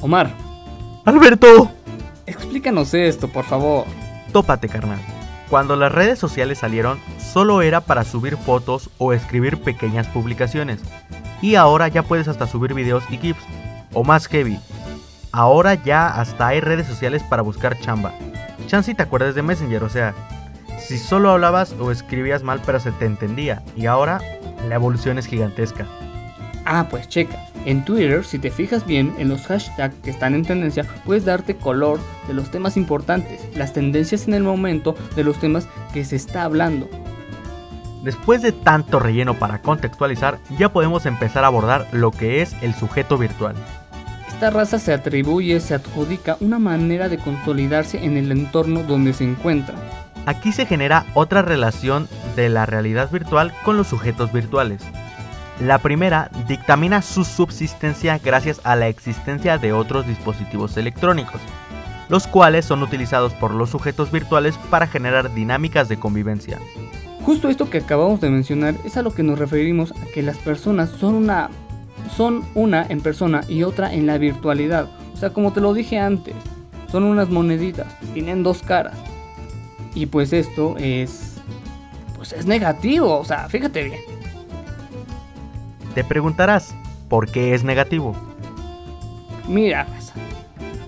Omar. 0.00 0.32
Alberto. 1.04 1.70
Explícanos 2.24 2.94
esto, 2.94 3.28
por 3.28 3.44
favor. 3.44 3.84
Tópate, 4.32 4.68
carnal. 4.68 5.00
Cuando 5.50 5.76
las 5.76 5.92
redes 5.92 6.18
sociales 6.18 6.60
salieron, 6.60 6.98
solo 7.32 7.62
era 7.62 7.80
para 7.80 8.04
subir 8.04 8.36
fotos 8.36 8.90
o 8.98 9.12
escribir 9.12 9.62
pequeñas 9.62 10.06
publicaciones. 10.08 10.80
Y 11.40 11.54
ahora 11.54 11.88
ya 11.88 12.02
puedes 12.02 12.28
hasta 12.28 12.46
subir 12.46 12.74
videos 12.74 13.04
y 13.10 13.16
GIFs. 13.16 13.42
O 13.94 14.04
más 14.04 14.26
heavy. 14.26 14.58
Ahora 15.32 15.74
ya 15.74 16.08
hasta 16.08 16.48
hay 16.48 16.60
redes 16.60 16.86
sociales 16.86 17.22
para 17.22 17.42
buscar 17.42 17.78
chamba. 17.80 18.12
Chance 18.66 18.94
te 18.94 19.02
acuerdas 19.02 19.34
de 19.34 19.42
Messenger, 19.42 19.82
o 19.82 19.88
sea, 19.88 20.14
si 20.78 20.98
solo 20.98 21.30
hablabas 21.30 21.74
o 21.78 21.90
escribías 21.90 22.42
mal 22.42 22.60
pero 22.64 22.80
se 22.80 22.92
te 22.92 23.06
entendía. 23.06 23.62
Y 23.76 23.86
ahora 23.86 24.20
la 24.68 24.74
evolución 24.74 25.18
es 25.18 25.26
gigantesca. 25.26 25.86
Ah, 26.64 26.86
pues 26.88 27.08
checa. 27.08 27.38
En 27.64 27.84
Twitter, 27.84 28.24
si 28.24 28.38
te 28.38 28.50
fijas 28.50 28.86
bien 28.86 29.14
en 29.18 29.28
los 29.28 29.46
hashtags 29.46 29.94
que 30.02 30.10
están 30.10 30.34
en 30.34 30.44
tendencia, 30.44 30.84
puedes 31.04 31.24
darte 31.24 31.56
color 31.56 31.98
de 32.28 32.34
los 32.34 32.50
temas 32.50 32.76
importantes, 32.76 33.40
las 33.56 33.72
tendencias 33.72 34.28
en 34.28 34.34
el 34.34 34.42
momento 34.42 34.94
de 35.16 35.24
los 35.24 35.38
temas 35.38 35.68
que 35.92 36.04
se 36.04 36.16
está 36.16 36.44
hablando. 36.44 36.88
Después 38.02 38.42
de 38.42 38.50
tanto 38.50 38.98
relleno 38.98 39.34
para 39.34 39.62
contextualizar, 39.62 40.38
ya 40.58 40.72
podemos 40.72 41.06
empezar 41.06 41.44
a 41.44 41.46
abordar 41.46 41.86
lo 41.92 42.10
que 42.10 42.42
es 42.42 42.52
el 42.60 42.74
sujeto 42.74 43.16
virtual. 43.16 43.54
Esta 44.28 44.50
raza 44.50 44.80
se 44.80 44.92
atribuye, 44.92 45.60
se 45.60 45.74
adjudica 45.74 46.36
una 46.40 46.58
manera 46.58 47.08
de 47.08 47.18
consolidarse 47.18 48.04
en 48.04 48.16
el 48.16 48.32
entorno 48.32 48.82
donde 48.82 49.12
se 49.12 49.22
encuentra. 49.22 49.76
Aquí 50.26 50.50
se 50.50 50.66
genera 50.66 51.06
otra 51.14 51.42
relación 51.42 52.08
de 52.34 52.48
la 52.48 52.66
realidad 52.66 53.08
virtual 53.10 53.52
con 53.64 53.76
los 53.76 53.86
sujetos 53.86 54.32
virtuales. 54.32 54.82
La 55.60 55.78
primera 55.78 56.28
dictamina 56.48 57.02
su 57.02 57.24
subsistencia 57.24 58.18
gracias 58.18 58.60
a 58.64 58.74
la 58.74 58.88
existencia 58.88 59.58
de 59.58 59.72
otros 59.72 60.08
dispositivos 60.08 60.76
electrónicos, 60.76 61.40
los 62.08 62.26
cuales 62.26 62.64
son 62.64 62.82
utilizados 62.82 63.32
por 63.34 63.52
los 63.52 63.70
sujetos 63.70 64.10
virtuales 64.10 64.56
para 64.70 64.88
generar 64.88 65.32
dinámicas 65.34 65.88
de 65.88 66.00
convivencia. 66.00 66.58
Justo 67.24 67.48
esto 67.48 67.70
que 67.70 67.78
acabamos 67.78 68.20
de 68.20 68.30
mencionar 68.30 68.74
es 68.84 68.96
a 68.96 69.02
lo 69.02 69.12
que 69.12 69.22
nos 69.22 69.38
referimos 69.38 69.92
a 69.92 70.06
que 70.12 70.22
las 70.22 70.38
personas 70.38 70.90
son 70.90 71.14
una 71.14 71.50
son 72.16 72.44
una 72.54 72.84
en 72.88 73.00
persona 73.00 73.42
y 73.48 73.62
otra 73.62 73.94
en 73.94 74.06
la 74.06 74.18
virtualidad. 74.18 74.88
O 75.14 75.16
sea, 75.16 75.32
como 75.32 75.52
te 75.52 75.60
lo 75.60 75.72
dije 75.72 75.98
antes, 75.98 76.34
son 76.90 77.04
unas 77.04 77.30
moneditas, 77.30 77.86
tienen 78.12 78.42
dos 78.42 78.62
caras. 78.62 78.98
Y 79.94 80.06
pues 80.06 80.32
esto 80.32 80.74
es 80.78 81.40
pues 82.16 82.32
es 82.32 82.46
negativo, 82.46 83.18
o 83.18 83.24
sea, 83.24 83.48
fíjate 83.48 83.84
bien. 83.84 84.00
Te 85.94 86.04
preguntarás, 86.04 86.74
¿por 87.08 87.30
qué 87.30 87.54
es 87.54 87.64
negativo? 87.64 88.14
Mira, 89.48 89.86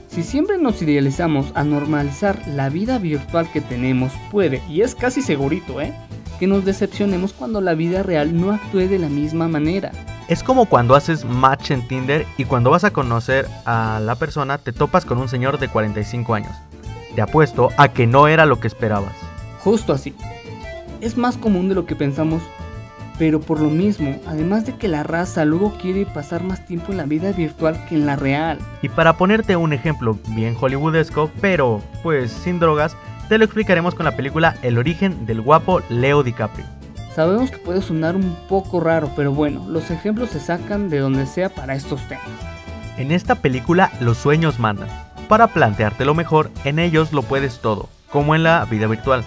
si 0.08 0.22
siempre 0.22 0.58
nos 0.58 0.80
idealizamos 0.80 1.50
a 1.54 1.64
normalizar 1.64 2.40
la 2.46 2.68
vida 2.68 2.98
virtual 2.98 3.50
que 3.52 3.60
tenemos, 3.60 4.12
puede, 4.30 4.62
y 4.68 4.82
es 4.82 4.94
casi 4.94 5.22
segurito, 5.22 5.80
¿eh? 5.80 5.92
Que 6.38 6.46
nos 6.46 6.64
decepcionemos 6.64 7.32
cuando 7.32 7.60
la 7.60 7.74
vida 7.74 8.02
real 8.02 8.38
no 8.38 8.52
actúe 8.52 8.88
de 8.88 8.98
la 8.98 9.08
misma 9.08 9.48
manera. 9.48 9.92
Es 10.28 10.42
como 10.42 10.66
cuando 10.66 10.94
haces 10.94 11.24
match 11.24 11.70
en 11.70 11.86
Tinder 11.86 12.26
y 12.38 12.44
cuando 12.44 12.70
vas 12.70 12.84
a 12.84 12.92
conocer 12.92 13.46
a 13.66 14.00
la 14.02 14.14
persona 14.14 14.58
te 14.58 14.72
topas 14.72 15.04
con 15.04 15.18
un 15.18 15.28
señor 15.28 15.58
de 15.58 15.68
45 15.68 16.34
años. 16.34 16.52
Te 17.14 17.22
apuesto 17.22 17.68
a 17.76 17.88
que 17.88 18.06
no 18.06 18.26
era 18.26 18.46
lo 18.46 18.58
que 18.58 18.66
esperabas. 18.66 19.12
Justo 19.60 19.92
así. 19.92 20.14
Es 21.00 21.16
más 21.16 21.36
común 21.36 21.68
de 21.68 21.74
lo 21.74 21.86
que 21.86 21.94
pensamos, 21.94 22.42
pero 23.18 23.40
por 23.40 23.60
lo 23.60 23.70
mismo, 23.70 24.18
además 24.26 24.66
de 24.66 24.74
que 24.74 24.88
la 24.88 25.02
raza 25.02 25.44
luego 25.44 25.74
quiere 25.80 26.06
pasar 26.06 26.42
más 26.42 26.66
tiempo 26.66 26.90
en 26.90 26.98
la 26.98 27.04
vida 27.04 27.32
virtual 27.32 27.84
que 27.86 27.94
en 27.94 28.06
la 28.06 28.16
real. 28.16 28.58
Y 28.82 28.88
para 28.88 29.16
ponerte 29.16 29.56
un 29.56 29.72
ejemplo 29.72 30.18
bien 30.28 30.56
hollywoodesco, 30.58 31.30
pero 31.40 31.82
pues 32.02 32.32
sin 32.32 32.58
drogas, 32.58 32.96
te 33.28 33.38
lo 33.38 33.44
explicaremos 33.44 33.94
con 33.94 34.04
la 34.04 34.16
película 34.16 34.56
El 34.62 34.78
origen 34.78 35.26
del 35.26 35.40
guapo 35.40 35.80
Leo 35.88 36.22
DiCaprio. 36.22 36.66
Sabemos 37.14 37.50
que 37.50 37.58
puede 37.58 37.80
sonar 37.80 38.16
un 38.16 38.36
poco 38.48 38.80
raro, 38.80 39.10
pero 39.14 39.32
bueno, 39.32 39.64
los 39.68 39.90
ejemplos 39.90 40.30
se 40.30 40.40
sacan 40.40 40.90
de 40.90 40.98
donde 40.98 41.26
sea 41.26 41.48
para 41.48 41.74
estos 41.74 42.00
temas. 42.08 42.24
En 42.96 43.12
esta 43.12 43.36
película 43.36 43.92
los 44.00 44.18
sueños 44.18 44.58
mandan. 44.58 44.88
Para 45.28 45.46
planteártelo 45.46 46.14
mejor, 46.14 46.50
en 46.64 46.78
ellos 46.78 47.12
lo 47.12 47.22
puedes 47.22 47.60
todo, 47.60 47.88
como 48.10 48.34
en 48.34 48.42
la 48.42 48.64
vida 48.66 48.88
virtual, 48.88 49.24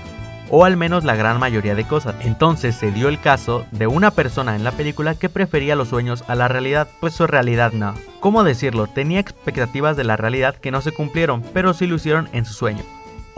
o 0.50 0.66
al 0.66 0.78
menos 0.78 1.06
la 1.06 1.16
gran 1.16 1.40
mayoría 1.40 1.76
de 1.76 1.86
cosas. 1.86 2.16
Entonces 2.22 2.76
se 2.76 2.92
dio 2.92 3.08
el 3.08 3.20
caso 3.20 3.66
de 3.72 3.88
una 3.88 4.12
persona 4.12 4.56
en 4.56 4.64
la 4.64 4.72
película 4.74 5.16
que 5.16 5.30
prefería 5.30 5.76
los 5.76 5.88
sueños 5.88 6.24
a 6.28 6.36
la 6.36 6.48
realidad, 6.48 6.88
pues 7.00 7.14
su 7.14 7.26
realidad 7.26 7.72
no. 7.72 7.94
¿Cómo 8.20 8.44
decirlo? 8.44 8.88
Tenía 8.88 9.20
expectativas 9.20 9.98
de 9.98 10.04
la 10.04 10.18
realidad 10.18 10.56
que 10.56 10.72
no 10.72 10.82
se 10.82 10.92
cumplieron, 10.92 11.42
pero 11.54 11.74
sí 11.74 11.88
lo 11.88 11.96
hicieron 11.96 12.30
en 12.34 12.46
su 12.46 12.54
sueño 12.54 12.84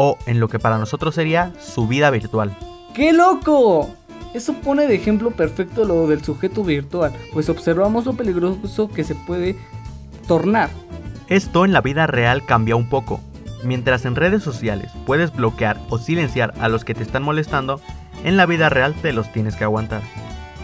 o 0.01 0.17
en 0.27 0.39
lo 0.39 0.47
que 0.47 0.59
para 0.59 0.77
nosotros 0.77 1.13
sería 1.13 1.51
su 1.59 1.85
vida 1.85 2.09
virtual. 2.09 2.55
¡Qué 2.95 3.11
loco! 3.11 3.89
Eso 4.33 4.53
pone 4.53 4.87
de 4.87 4.95
ejemplo 4.95 5.31
perfecto 5.31 5.83
lo 5.83 6.07
del 6.07 6.23
sujeto 6.23 6.63
virtual, 6.63 7.11
pues 7.33 7.49
observamos 7.49 8.05
lo 8.05 8.13
peligroso 8.13 8.87
que 8.87 9.03
se 9.03 9.15
puede 9.15 9.57
tornar. 10.25 10.69
Esto 11.27 11.65
en 11.65 11.73
la 11.73 11.81
vida 11.81 12.07
real 12.07 12.45
cambia 12.45 12.77
un 12.77 12.87
poco. 12.87 13.19
Mientras 13.65 14.05
en 14.05 14.15
redes 14.15 14.41
sociales 14.41 14.89
puedes 15.05 15.35
bloquear 15.35 15.77
o 15.89 15.97
silenciar 15.97 16.53
a 16.61 16.69
los 16.69 16.85
que 16.85 16.93
te 16.93 17.03
están 17.03 17.23
molestando, 17.23 17.81
en 18.23 18.37
la 18.37 18.45
vida 18.45 18.69
real 18.69 18.95
te 19.01 19.11
los 19.11 19.29
tienes 19.33 19.57
que 19.57 19.65
aguantar. 19.65 20.01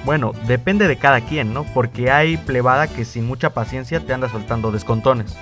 Bueno, 0.06 0.32
depende 0.48 0.88
de 0.88 0.96
cada 0.96 1.20
quien, 1.20 1.54
¿no? 1.54 1.66
Porque 1.74 2.10
hay 2.10 2.38
plebada 2.38 2.88
que 2.88 3.04
sin 3.04 3.28
mucha 3.28 3.50
paciencia 3.50 4.00
te 4.00 4.14
anda 4.14 4.30
soltando 4.30 4.72
descontones. 4.72 5.36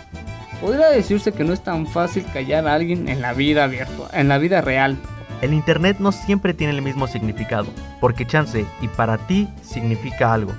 Podría 0.63 0.91
decirse 0.91 1.33
que 1.33 1.43
no 1.43 1.51
es 1.51 1.61
tan 1.61 1.85
fácil 1.85 2.23
callar 2.31 2.65
a 2.69 2.75
alguien 2.75 3.09
en 3.09 3.21
la 3.21 3.33
vida 3.33 3.67
virtual, 3.67 4.09
en 4.13 4.29
la 4.29 4.37
vida 4.37 4.61
real. 4.61 4.97
El 5.41 5.53
internet 5.53 5.97
no 5.99 6.13
siempre 6.13 6.53
tiene 6.53 6.71
el 6.71 6.81
mismo 6.81 7.05
significado, 7.05 7.67
porque 7.99 8.25
chance 8.25 8.65
y 8.79 8.87
para 8.87 9.17
ti 9.17 9.49
significa 9.61 10.33
algo. 10.33 10.53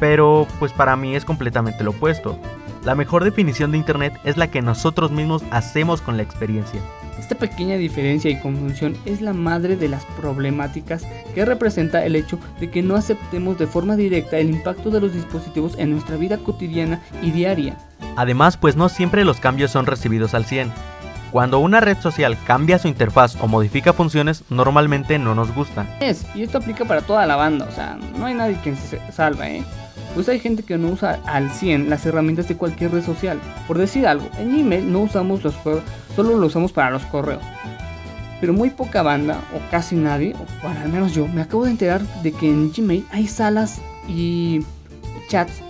Pero 0.00 0.48
pues 0.58 0.72
para 0.72 0.96
mí 0.96 1.14
es 1.14 1.24
completamente 1.24 1.84
lo 1.84 1.92
opuesto. 1.92 2.36
La 2.84 2.96
mejor 2.96 3.22
definición 3.22 3.70
de 3.70 3.78
internet 3.78 4.18
es 4.24 4.36
la 4.36 4.50
que 4.50 4.62
nosotros 4.62 5.12
mismos 5.12 5.44
hacemos 5.52 6.02
con 6.02 6.16
la 6.16 6.24
experiencia. 6.24 6.80
Esta 7.16 7.36
pequeña 7.36 7.76
diferencia 7.76 8.28
y 8.32 8.40
confusión 8.40 8.96
es 9.04 9.20
la 9.20 9.32
madre 9.32 9.76
de 9.76 9.88
las 9.88 10.04
problemáticas 10.20 11.06
que 11.36 11.44
representa 11.44 12.04
el 12.04 12.16
hecho 12.16 12.40
de 12.58 12.68
que 12.68 12.82
no 12.82 12.96
aceptemos 12.96 13.58
de 13.58 13.68
forma 13.68 13.94
directa 13.94 14.38
el 14.38 14.50
impacto 14.50 14.90
de 14.90 15.00
los 15.00 15.14
dispositivos 15.14 15.78
en 15.78 15.92
nuestra 15.92 16.16
vida 16.16 16.36
cotidiana 16.38 17.00
y 17.22 17.30
diaria. 17.30 17.78
Además, 18.16 18.56
pues 18.56 18.76
no 18.76 18.88
siempre 18.88 19.24
los 19.24 19.40
cambios 19.40 19.70
son 19.70 19.86
recibidos 19.86 20.34
al 20.34 20.46
100. 20.46 20.72
Cuando 21.32 21.58
una 21.58 21.80
red 21.80 21.98
social 21.98 22.38
cambia 22.46 22.78
su 22.78 22.88
interfaz 22.88 23.36
o 23.40 23.46
modifica 23.46 23.92
funciones, 23.92 24.44
normalmente 24.48 25.18
no 25.18 25.34
nos 25.34 25.54
gusta. 25.54 25.86
Es, 26.00 26.24
y 26.34 26.42
esto 26.42 26.58
aplica 26.58 26.84
para 26.84 27.02
toda 27.02 27.26
la 27.26 27.36
banda, 27.36 27.66
o 27.68 27.72
sea, 27.72 27.98
no 28.16 28.26
hay 28.26 28.34
nadie 28.34 28.58
que 28.62 28.74
se 28.74 29.00
salva, 29.12 29.48
¿eh? 29.48 29.62
Pues 30.14 30.30
hay 30.30 30.38
gente 30.38 30.62
que 30.62 30.78
no 30.78 30.88
usa 30.88 31.20
al 31.26 31.50
100 31.50 31.90
las 31.90 32.06
herramientas 32.06 32.48
de 32.48 32.56
cualquier 32.56 32.92
red 32.92 33.04
social. 33.04 33.38
Por 33.66 33.76
decir 33.76 34.06
algo, 34.06 34.30
en 34.38 34.56
Gmail 34.56 34.90
no 34.90 35.00
usamos 35.00 35.44
los 35.44 35.54
correos, 35.56 35.84
solo 36.14 36.38
lo 36.38 36.46
usamos 36.46 36.72
para 36.72 36.90
los 36.90 37.04
correos. 37.04 37.42
Pero 38.40 38.54
muy 38.54 38.70
poca 38.70 39.02
banda, 39.02 39.40
o 39.54 39.70
casi 39.70 39.94
nadie, 39.94 40.34
o 40.34 40.62
bueno, 40.62 40.80
al 40.80 40.88
menos 40.88 41.12
yo, 41.12 41.28
me 41.28 41.42
acabo 41.42 41.64
de 41.64 41.72
enterar 41.72 42.00
de 42.22 42.32
que 42.32 42.48
en 42.48 42.72
Gmail 42.72 43.04
hay 43.10 43.26
salas 43.26 43.82
y 44.08 44.64
chats 45.28 45.60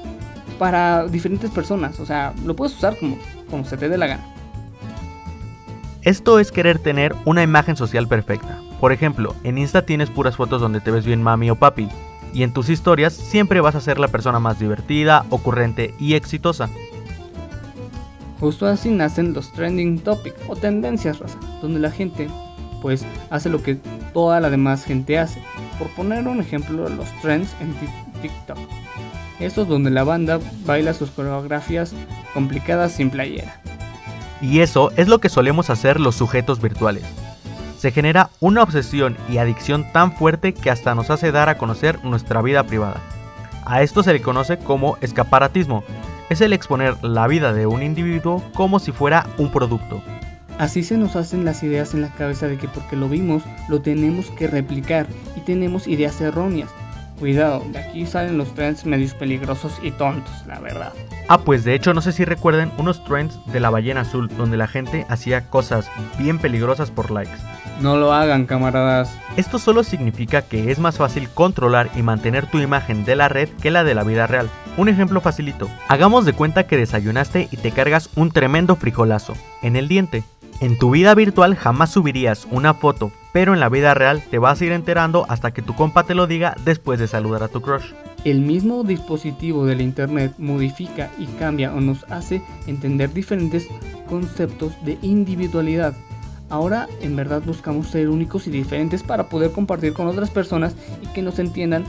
para 0.58 1.06
diferentes 1.06 1.50
personas. 1.50 2.00
O 2.00 2.06
sea, 2.06 2.34
lo 2.44 2.56
puedes 2.56 2.76
usar 2.76 2.96
como, 2.98 3.18
como 3.50 3.64
se 3.64 3.76
te 3.76 3.88
dé 3.88 3.98
la 3.98 4.06
gana. 4.06 4.24
Esto 6.02 6.38
es 6.38 6.52
querer 6.52 6.78
tener 6.78 7.14
una 7.24 7.42
imagen 7.42 7.76
social 7.76 8.06
perfecta. 8.06 8.60
Por 8.80 8.92
ejemplo, 8.92 9.34
en 9.42 9.58
Insta 9.58 9.82
tienes 9.82 10.10
puras 10.10 10.36
fotos 10.36 10.60
donde 10.60 10.80
te 10.80 10.90
ves 10.90 11.04
bien 11.04 11.22
mami 11.22 11.50
o 11.50 11.56
papi. 11.56 11.88
Y 12.32 12.42
en 12.42 12.52
tus 12.52 12.68
historias 12.68 13.12
siempre 13.14 13.60
vas 13.60 13.74
a 13.74 13.80
ser 13.80 13.98
la 13.98 14.08
persona 14.08 14.38
más 14.38 14.58
divertida, 14.58 15.24
ocurrente 15.30 15.94
y 15.98 16.14
exitosa. 16.14 16.68
Justo 18.38 18.66
así 18.66 18.90
nacen 18.90 19.32
los 19.32 19.52
trending 19.52 19.98
topics 19.98 20.36
o 20.46 20.54
tendencias, 20.54 21.18
raza, 21.18 21.38
donde 21.62 21.80
la 21.80 21.90
gente 21.90 22.28
pues 22.82 23.04
hace 23.30 23.48
lo 23.48 23.62
que 23.62 23.76
toda 24.12 24.38
la 24.40 24.50
demás 24.50 24.84
gente 24.84 25.18
hace. 25.18 25.42
Por 25.78 25.88
poner 25.88 26.28
un 26.28 26.40
ejemplo, 26.40 26.88
los 26.88 27.10
trends 27.20 27.54
en 27.60 27.74
TikTok. 28.22 28.58
Estos 29.40 29.68
donde 29.68 29.90
la 29.90 30.04
banda 30.04 30.40
baila 30.64 30.94
sus 30.94 31.10
coreografías 31.10 31.92
complicadas 32.32 32.92
sin 32.92 33.10
playera. 33.10 33.60
Y 34.40 34.60
eso 34.60 34.90
es 34.96 35.08
lo 35.08 35.18
que 35.18 35.28
solemos 35.28 35.70
hacer 35.70 36.00
los 36.00 36.14
sujetos 36.14 36.60
virtuales. 36.60 37.04
Se 37.78 37.90
genera 37.90 38.30
una 38.40 38.62
obsesión 38.62 39.16
y 39.30 39.38
adicción 39.38 39.90
tan 39.92 40.12
fuerte 40.12 40.54
que 40.54 40.70
hasta 40.70 40.94
nos 40.94 41.10
hace 41.10 41.32
dar 41.32 41.48
a 41.48 41.58
conocer 41.58 42.02
nuestra 42.04 42.42
vida 42.42 42.64
privada. 42.64 43.00
A 43.64 43.82
esto 43.82 44.02
se 44.02 44.12
le 44.12 44.22
conoce 44.22 44.58
como 44.58 44.96
escaparatismo. 45.00 45.84
Es 46.30 46.40
el 46.40 46.52
exponer 46.52 47.02
la 47.02 47.26
vida 47.26 47.52
de 47.52 47.66
un 47.66 47.82
individuo 47.82 48.42
como 48.54 48.78
si 48.78 48.92
fuera 48.92 49.26
un 49.38 49.50
producto. 49.50 50.02
Así 50.58 50.82
se 50.82 50.96
nos 50.96 51.16
hacen 51.16 51.44
las 51.44 51.62
ideas 51.62 51.92
en 51.92 52.00
la 52.00 52.08
cabeza 52.08 52.48
de 52.48 52.56
que 52.56 52.66
porque 52.66 52.96
lo 52.96 53.08
vimos, 53.08 53.42
lo 53.68 53.82
tenemos 53.82 54.30
que 54.30 54.46
replicar 54.46 55.06
y 55.36 55.40
tenemos 55.40 55.86
ideas 55.86 56.20
erróneas. 56.20 56.70
Cuidado, 57.18 57.64
de 57.72 57.78
aquí 57.78 58.04
salen 58.04 58.36
los 58.36 58.54
trends 58.54 58.84
medios 58.84 59.14
peligrosos 59.14 59.72
y 59.82 59.90
tontos, 59.90 60.34
la 60.46 60.58
verdad. 60.60 60.92
Ah, 61.28 61.38
pues 61.38 61.64
de 61.64 61.74
hecho 61.74 61.94
no 61.94 62.02
sé 62.02 62.12
si 62.12 62.24
recuerden 62.24 62.70
unos 62.78 63.02
trends 63.04 63.38
de 63.46 63.58
la 63.58 63.70
ballena 63.70 64.02
azul 64.02 64.28
donde 64.36 64.56
la 64.56 64.68
gente 64.68 65.06
hacía 65.08 65.48
cosas 65.48 65.90
bien 66.18 66.38
peligrosas 66.38 66.90
por 66.90 67.10
likes. 67.10 67.36
No 67.80 67.96
lo 67.96 68.12
hagan, 68.12 68.46
camaradas. 68.46 69.10
Esto 69.36 69.58
solo 69.58 69.82
significa 69.82 70.42
que 70.42 70.70
es 70.70 70.78
más 70.78 70.98
fácil 70.98 71.28
controlar 71.28 71.90
y 71.94 72.02
mantener 72.02 72.46
tu 72.46 72.58
imagen 72.58 73.04
de 73.04 73.16
la 73.16 73.28
red 73.28 73.48
que 73.60 73.70
la 73.70 73.84
de 73.84 73.94
la 73.94 74.02
vida 74.02 74.26
real. 74.26 74.48
Un 74.76 74.88
ejemplo 74.88 75.20
facilito. 75.20 75.68
Hagamos 75.88 76.24
de 76.24 76.32
cuenta 76.32 76.66
que 76.66 76.76
desayunaste 76.76 77.48
y 77.50 77.56
te 77.56 77.72
cargas 77.72 78.10
un 78.14 78.30
tremendo 78.30 78.76
frijolazo 78.76 79.34
en 79.62 79.76
el 79.76 79.88
diente. 79.88 80.22
En 80.60 80.78
tu 80.78 80.90
vida 80.90 81.14
virtual 81.14 81.54
jamás 81.54 81.90
subirías 81.90 82.46
una 82.50 82.72
foto, 82.72 83.12
pero 83.36 83.52
en 83.52 83.60
la 83.60 83.68
vida 83.68 83.92
real 83.92 84.22
te 84.30 84.38
vas 84.38 84.58
a 84.58 84.64
ir 84.64 84.72
enterando 84.72 85.26
hasta 85.28 85.50
que 85.50 85.60
tu 85.60 85.74
compa 85.74 86.04
te 86.04 86.14
lo 86.14 86.26
diga 86.26 86.56
después 86.64 86.98
de 86.98 87.06
saludar 87.06 87.42
a 87.42 87.48
tu 87.48 87.60
crush. 87.60 87.92
El 88.24 88.40
mismo 88.40 88.82
dispositivo 88.82 89.66
del 89.66 89.82
Internet 89.82 90.32
modifica 90.38 91.10
y 91.18 91.26
cambia 91.38 91.74
o 91.74 91.82
nos 91.82 92.10
hace 92.10 92.40
entender 92.66 93.12
diferentes 93.12 93.68
conceptos 94.08 94.72
de 94.86 94.96
individualidad. 95.02 95.92
Ahora 96.48 96.88
en 97.02 97.14
verdad 97.14 97.42
buscamos 97.44 97.88
ser 97.88 98.08
únicos 98.08 98.46
y 98.46 98.50
diferentes 98.50 99.02
para 99.02 99.28
poder 99.28 99.52
compartir 99.52 99.92
con 99.92 100.06
otras 100.06 100.30
personas 100.30 100.74
y 101.02 101.06
que 101.08 101.20
nos 101.20 101.38
entiendan 101.38 101.84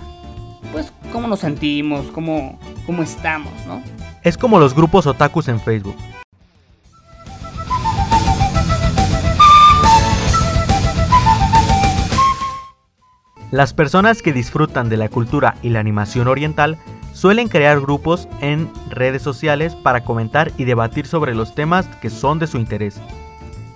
pues 0.73 0.91
cómo 1.13 1.29
nos 1.29 1.39
sentimos, 1.39 2.07
cómo, 2.07 2.59
cómo 2.85 3.03
estamos, 3.03 3.53
¿no? 3.65 3.81
Es 4.21 4.37
como 4.37 4.59
los 4.59 4.75
grupos 4.75 5.07
otakus 5.07 5.47
en 5.47 5.61
Facebook. 5.61 5.95
Las 13.57 13.73
personas 13.73 14.21
que 14.21 14.33
disfrutan 14.33 14.87
de 14.87 14.97
la 14.97 15.09
cultura 15.09 15.55
y 15.63 15.69
la 15.69 15.79
animación 15.79 16.27
oriental 16.27 16.77
suelen 17.11 17.47
crear 17.47 17.81
grupos 17.81 18.27
en 18.39 18.69
redes 18.87 19.23
sociales 19.23 19.73
para 19.73 20.03
comentar 20.03 20.51
y 20.59 20.65
debatir 20.65 21.07
sobre 21.07 21.33
los 21.33 21.55
temas 21.55 21.87
que 21.99 22.11
son 22.11 22.37
de 22.37 22.45
su 22.45 22.59
interés. 22.59 23.01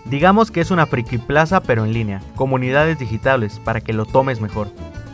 Digamos 0.06 0.52
que 0.52 0.62
es 0.62 0.70
una 0.70 0.86
friki 0.86 1.18
plaza 1.18 1.64
pero 1.64 1.84
en 1.84 1.94
línea, 1.94 2.22
comunidades 2.36 3.00
digitales 3.00 3.60
para 3.66 3.82
que 3.82 3.92
lo 3.92 4.06
tomes 4.06 4.40
mejor. 4.40 4.68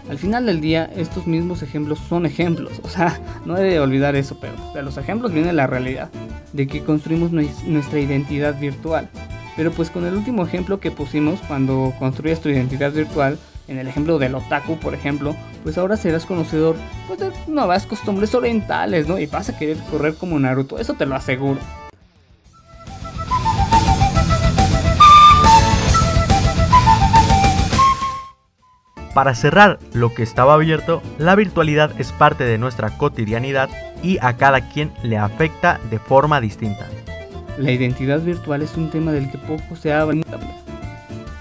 Al 0.09 0.17
final 0.17 0.45
del 0.45 0.59
día, 0.59 0.91
estos 0.97 1.27
mismos 1.27 1.63
ejemplos 1.63 1.99
son 1.99 2.25
ejemplos, 2.25 2.81
o 2.83 2.89
sea, 2.89 3.17
no 3.45 3.53
debe 3.53 3.79
olvidar 3.79 4.17
eso, 4.17 4.37
pero 4.37 4.55
de 4.73 4.83
los 4.83 4.97
ejemplos 4.97 5.31
viene 5.31 5.53
la 5.53 5.67
realidad, 5.67 6.09
de 6.51 6.67
que 6.67 6.83
construimos 6.83 7.31
nuestra 7.31 8.01
identidad 8.01 8.59
virtual. 8.59 9.07
Pero 9.55 9.71
pues 9.71 9.89
con 9.89 10.05
el 10.05 10.13
último 10.13 10.45
ejemplo 10.45 10.81
que 10.81 10.91
pusimos, 10.91 11.39
cuando 11.47 11.93
construyes 11.99 12.41
tu 12.41 12.49
identidad 12.49 12.91
virtual, 12.91 13.39
en 13.67 13.77
el 13.77 13.87
ejemplo 13.87 14.17
del 14.17 14.35
otaku, 14.35 14.77
por 14.77 14.93
ejemplo, 14.93 15.35
pues 15.63 15.77
ahora 15.77 15.97
serás 15.97 16.25
conocedor 16.25 16.75
pues, 17.07 17.19
de 17.19 17.31
nuevas 17.47 17.85
costumbres 17.85 18.33
orientales, 18.33 19.07
¿no? 19.07 19.19
Y 19.19 19.25
vas 19.25 19.49
a 19.49 19.57
querer 19.57 19.77
correr 19.91 20.15
como 20.15 20.39
Naruto, 20.39 20.77
eso 20.79 20.93
te 20.93 21.05
lo 21.05 21.15
aseguro. 21.15 21.59
Para 29.13 29.33
cerrar 29.33 29.79
lo 29.93 30.13
que 30.13 30.21
estaba 30.21 30.53
abierto, 30.53 31.01
la 31.17 31.33
virtualidad 31.33 31.99
es 31.99 32.11
parte 32.11 32.43
de 32.43 32.59
nuestra 32.59 32.91
cotidianidad 32.99 33.67
y 34.03 34.19
a 34.21 34.37
cada 34.37 34.69
quien 34.69 34.91
le 35.01 35.17
afecta 35.17 35.79
de 35.89 35.97
forma 35.97 36.39
distinta. 36.39 36.85
La 37.57 37.71
identidad 37.71 38.19
virtual 38.19 38.61
es 38.61 38.77
un 38.77 38.91
tema 38.91 39.11
del 39.11 39.31
que 39.31 39.39
poco 39.39 39.75
se 39.75 39.91
habla. 39.91 40.21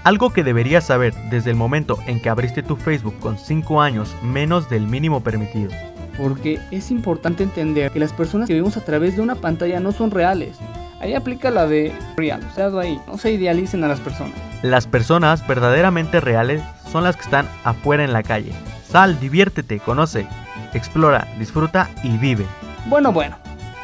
Algo 0.07 0.29
que 0.29 0.45
deberías 0.45 0.85
saber 0.85 1.13
desde 1.29 1.49
el 1.49 1.57
momento 1.57 1.99
en 2.07 2.21
que 2.21 2.29
abriste 2.29 2.63
tu 2.63 2.77
Facebook 2.77 3.19
con 3.19 3.37
5 3.37 3.81
años 3.81 4.15
menos 4.23 4.69
del 4.69 4.87
mínimo 4.87 5.21
permitido. 5.21 5.69
Porque 6.15 6.61
es 6.71 6.91
importante 6.91 7.43
entender 7.43 7.91
que 7.91 7.99
las 7.99 8.13
personas 8.13 8.47
que 8.47 8.53
vemos 8.53 8.77
a 8.77 8.85
través 8.85 9.17
de 9.17 9.21
una 9.21 9.35
pantalla 9.35 9.81
no 9.81 9.91
son 9.91 10.11
reales. 10.11 10.59
Ahí 11.01 11.13
aplica 11.13 11.51
la 11.51 11.67
de 11.67 11.93
real, 12.15 12.39
o 12.49 12.55
sea, 12.55 12.67
ahí, 12.79 13.01
no 13.05 13.17
se 13.17 13.33
idealicen 13.33 13.83
a 13.83 13.89
las 13.89 13.99
personas. 13.99 14.31
Las 14.61 14.87
personas 14.87 15.45
verdaderamente 15.45 16.21
reales 16.21 16.61
son 16.89 17.03
las 17.03 17.17
que 17.17 17.23
están 17.23 17.45
afuera 17.65 18.05
en 18.05 18.13
la 18.13 18.23
calle. 18.23 18.53
Sal, 18.89 19.19
diviértete, 19.19 19.79
conoce, 19.79 20.25
explora, 20.73 21.27
disfruta 21.37 21.89
y 22.01 22.17
vive. 22.17 22.45
Bueno, 22.85 23.11
bueno, 23.11 23.35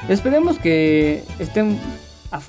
esperemos 0.08 0.58
que 0.58 1.26
estén 1.40 1.78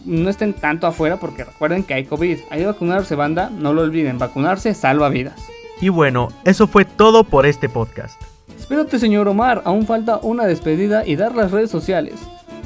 no 0.05 0.31
estén 0.31 0.55
tanto 0.55 0.87
afuera 0.87 1.19
porque 1.19 1.45
recuerden 1.45 1.85
que 1.85 1.95
hay 1.95 2.05
COVID. 2.05 2.39
Hay 2.51 2.61
que 2.61 2.67
vacunarse, 2.67 3.15
banda, 3.15 3.51
no 3.51 3.73
lo 3.73 3.83
olviden, 3.83 4.19
vacunarse 4.19 4.75
salva 4.75 5.09
vidas. 5.09 5.41
Y 5.81 5.89
bueno, 5.89 6.29
eso 6.45 6.67
fue 6.67 6.85
todo 6.85 7.25
por 7.25 7.47
este 7.47 7.69
podcast. 7.69 8.21
Espérate, 8.57 8.99
señor 8.99 9.29
Omar, 9.29 9.63
aún 9.65 9.87
falta 9.87 10.19
una 10.23 10.47
despedida 10.47 11.07
y 11.07 11.17
dar 11.17 11.35
las 11.35 11.51
redes 11.51 11.71
sociales. 11.71 12.15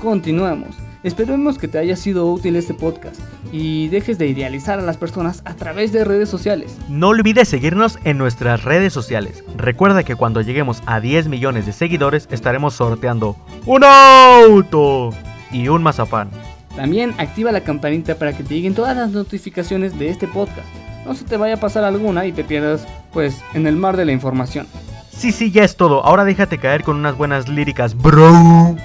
Continuamos. 0.00 0.76
Esperemos 1.02 1.58
que 1.58 1.68
te 1.68 1.78
haya 1.78 1.96
sido 1.96 2.26
útil 2.26 2.56
este 2.56 2.74
podcast 2.74 3.20
y 3.52 3.88
dejes 3.88 4.18
de 4.18 4.26
idealizar 4.26 4.78
a 4.78 4.82
las 4.82 4.96
personas 4.96 5.42
a 5.44 5.54
través 5.54 5.92
de 5.92 6.04
redes 6.04 6.28
sociales. 6.28 6.76
No 6.88 7.08
olvides 7.08 7.48
seguirnos 7.48 7.98
en 8.04 8.18
nuestras 8.18 8.64
redes 8.64 8.92
sociales. 8.92 9.44
Recuerda 9.56 10.02
que 10.02 10.16
cuando 10.16 10.40
lleguemos 10.40 10.82
a 10.86 11.00
10 11.00 11.28
millones 11.28 11.66
de 11.66 11.72
seguidores 11.72 12.28
estaremos 12.30 12.74
sorteando 12.74 13.36
un 13.64 13.84
auto 13.84 15.10
y 15.52 15.68
un 15.68 15.82
mazapán. 15.82 16.30
También 16.78 17.12
activa 17.18 17.50
la 17.50 17.62
campanita 17.62 18.14
para 18.14 18.36
que 18.36 18.44
te 18.44 18.54
lleguen 18.54 18.72
todas 18.72 18.96
las 18.96 19.10
notificaciones 19.10 19.98
de 19.98 20.10
este 20.10 20.28
podcast. 20.28 20.68
No 21.04 21.12
se 21.12 21.24
te 21.24 21.36
vaya 21.36 21.54
a 21.54 21.56
pasar 21.56 21.82
alguna 21.82 22.24
y 22.24 22.30
te 22.30 22.44
pierdas, 22.44 22.86
pues, 23.12 23.42
en 23.52 23.66
el 23.66 23.74
mar 23.74 23.96
de 23.96 24.04
la 24.04 24.12
información. 24.12 24.68
Sí, 25.10 25.32
sí, 25.32 25.50
ya 25.50 25.64
es 25.64 25.74
todo. 25.74 26.04
Ahora 26.04 26.24
déjate 26.24 26.58
caer 26.58 26.84
con 26.84 26.96
unas 26.96 27.16
buenas 27.16 27.48
líricas, 27.48 27.96
bro. 27.96 28.76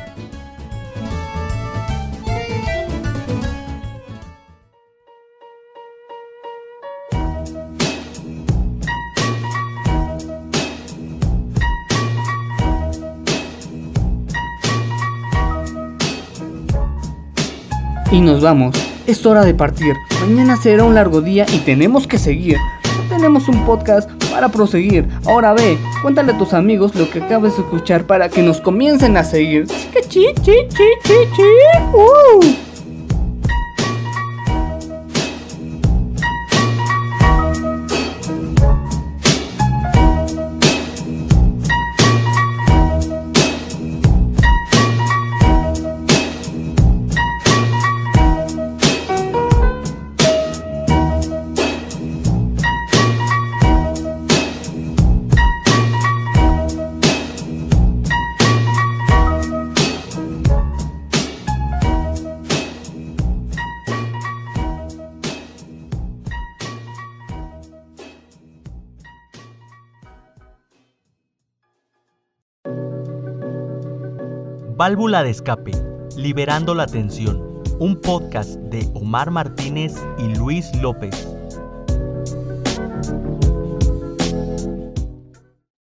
Y 18.13 18.21
nos 18.21 18.41
vamos. 18.41 18.75
Es 19.07 19.25
hora 19.25 19.43
de 19.43 19.55
partir. 19.55 19.95
Mañana 20.21 20.55
será 20.55 20.83
un 20.83 20.93
largo 20.93 21.21
día 21.21 21.45
y 21.51 21.57
tenemos 21.59 22.07
que 22.07 22.19
seguir. 22.19 22.57
tenemos 23.09 23.47
un 23.47 23.65
podcast 23.65 24.09
para 24.31 24.49
proseguir. 24.49 25.07
Ahora 25.25 25.53
ve, 25.53 25.77
cuéntale 26.01 26.33
a 26.33 26.37
tus 26.37 26.53
amigos 26.53 26.95
lo 26.95 27.09
que 27.09 27.23
acabas 27.23 27.57
de 27.57 27.63
escuchar 27.63 28.05
para 28.05 28.29
que 28.29 28.43
nos 28.43 28.61
comiencen 28.61 29.17
a 29.17 29.23
seguir. 29.23 29.67
Chi, 30.09 30.27
chi, 30.35 30.53
chi, 30.69 30.85
chi, 31.03 31.13
chi. 31.35 31.43
Uh. 31.93 32.72
Válvula 74.75 75.21
de 75.21 75.29
escape, 75.29 75.71
liberando 76.17 76.73
la 76.73 76.87
tensión. 76.87 77.61
Un 77.77 77.95
podcast 78.01 78.55
de 78.55 78.89
Omar 78.95 79.29
Martínez 79.29 79.93
y 80.17 80.35
Luis 80.35 80.75
López. 80.81 81.32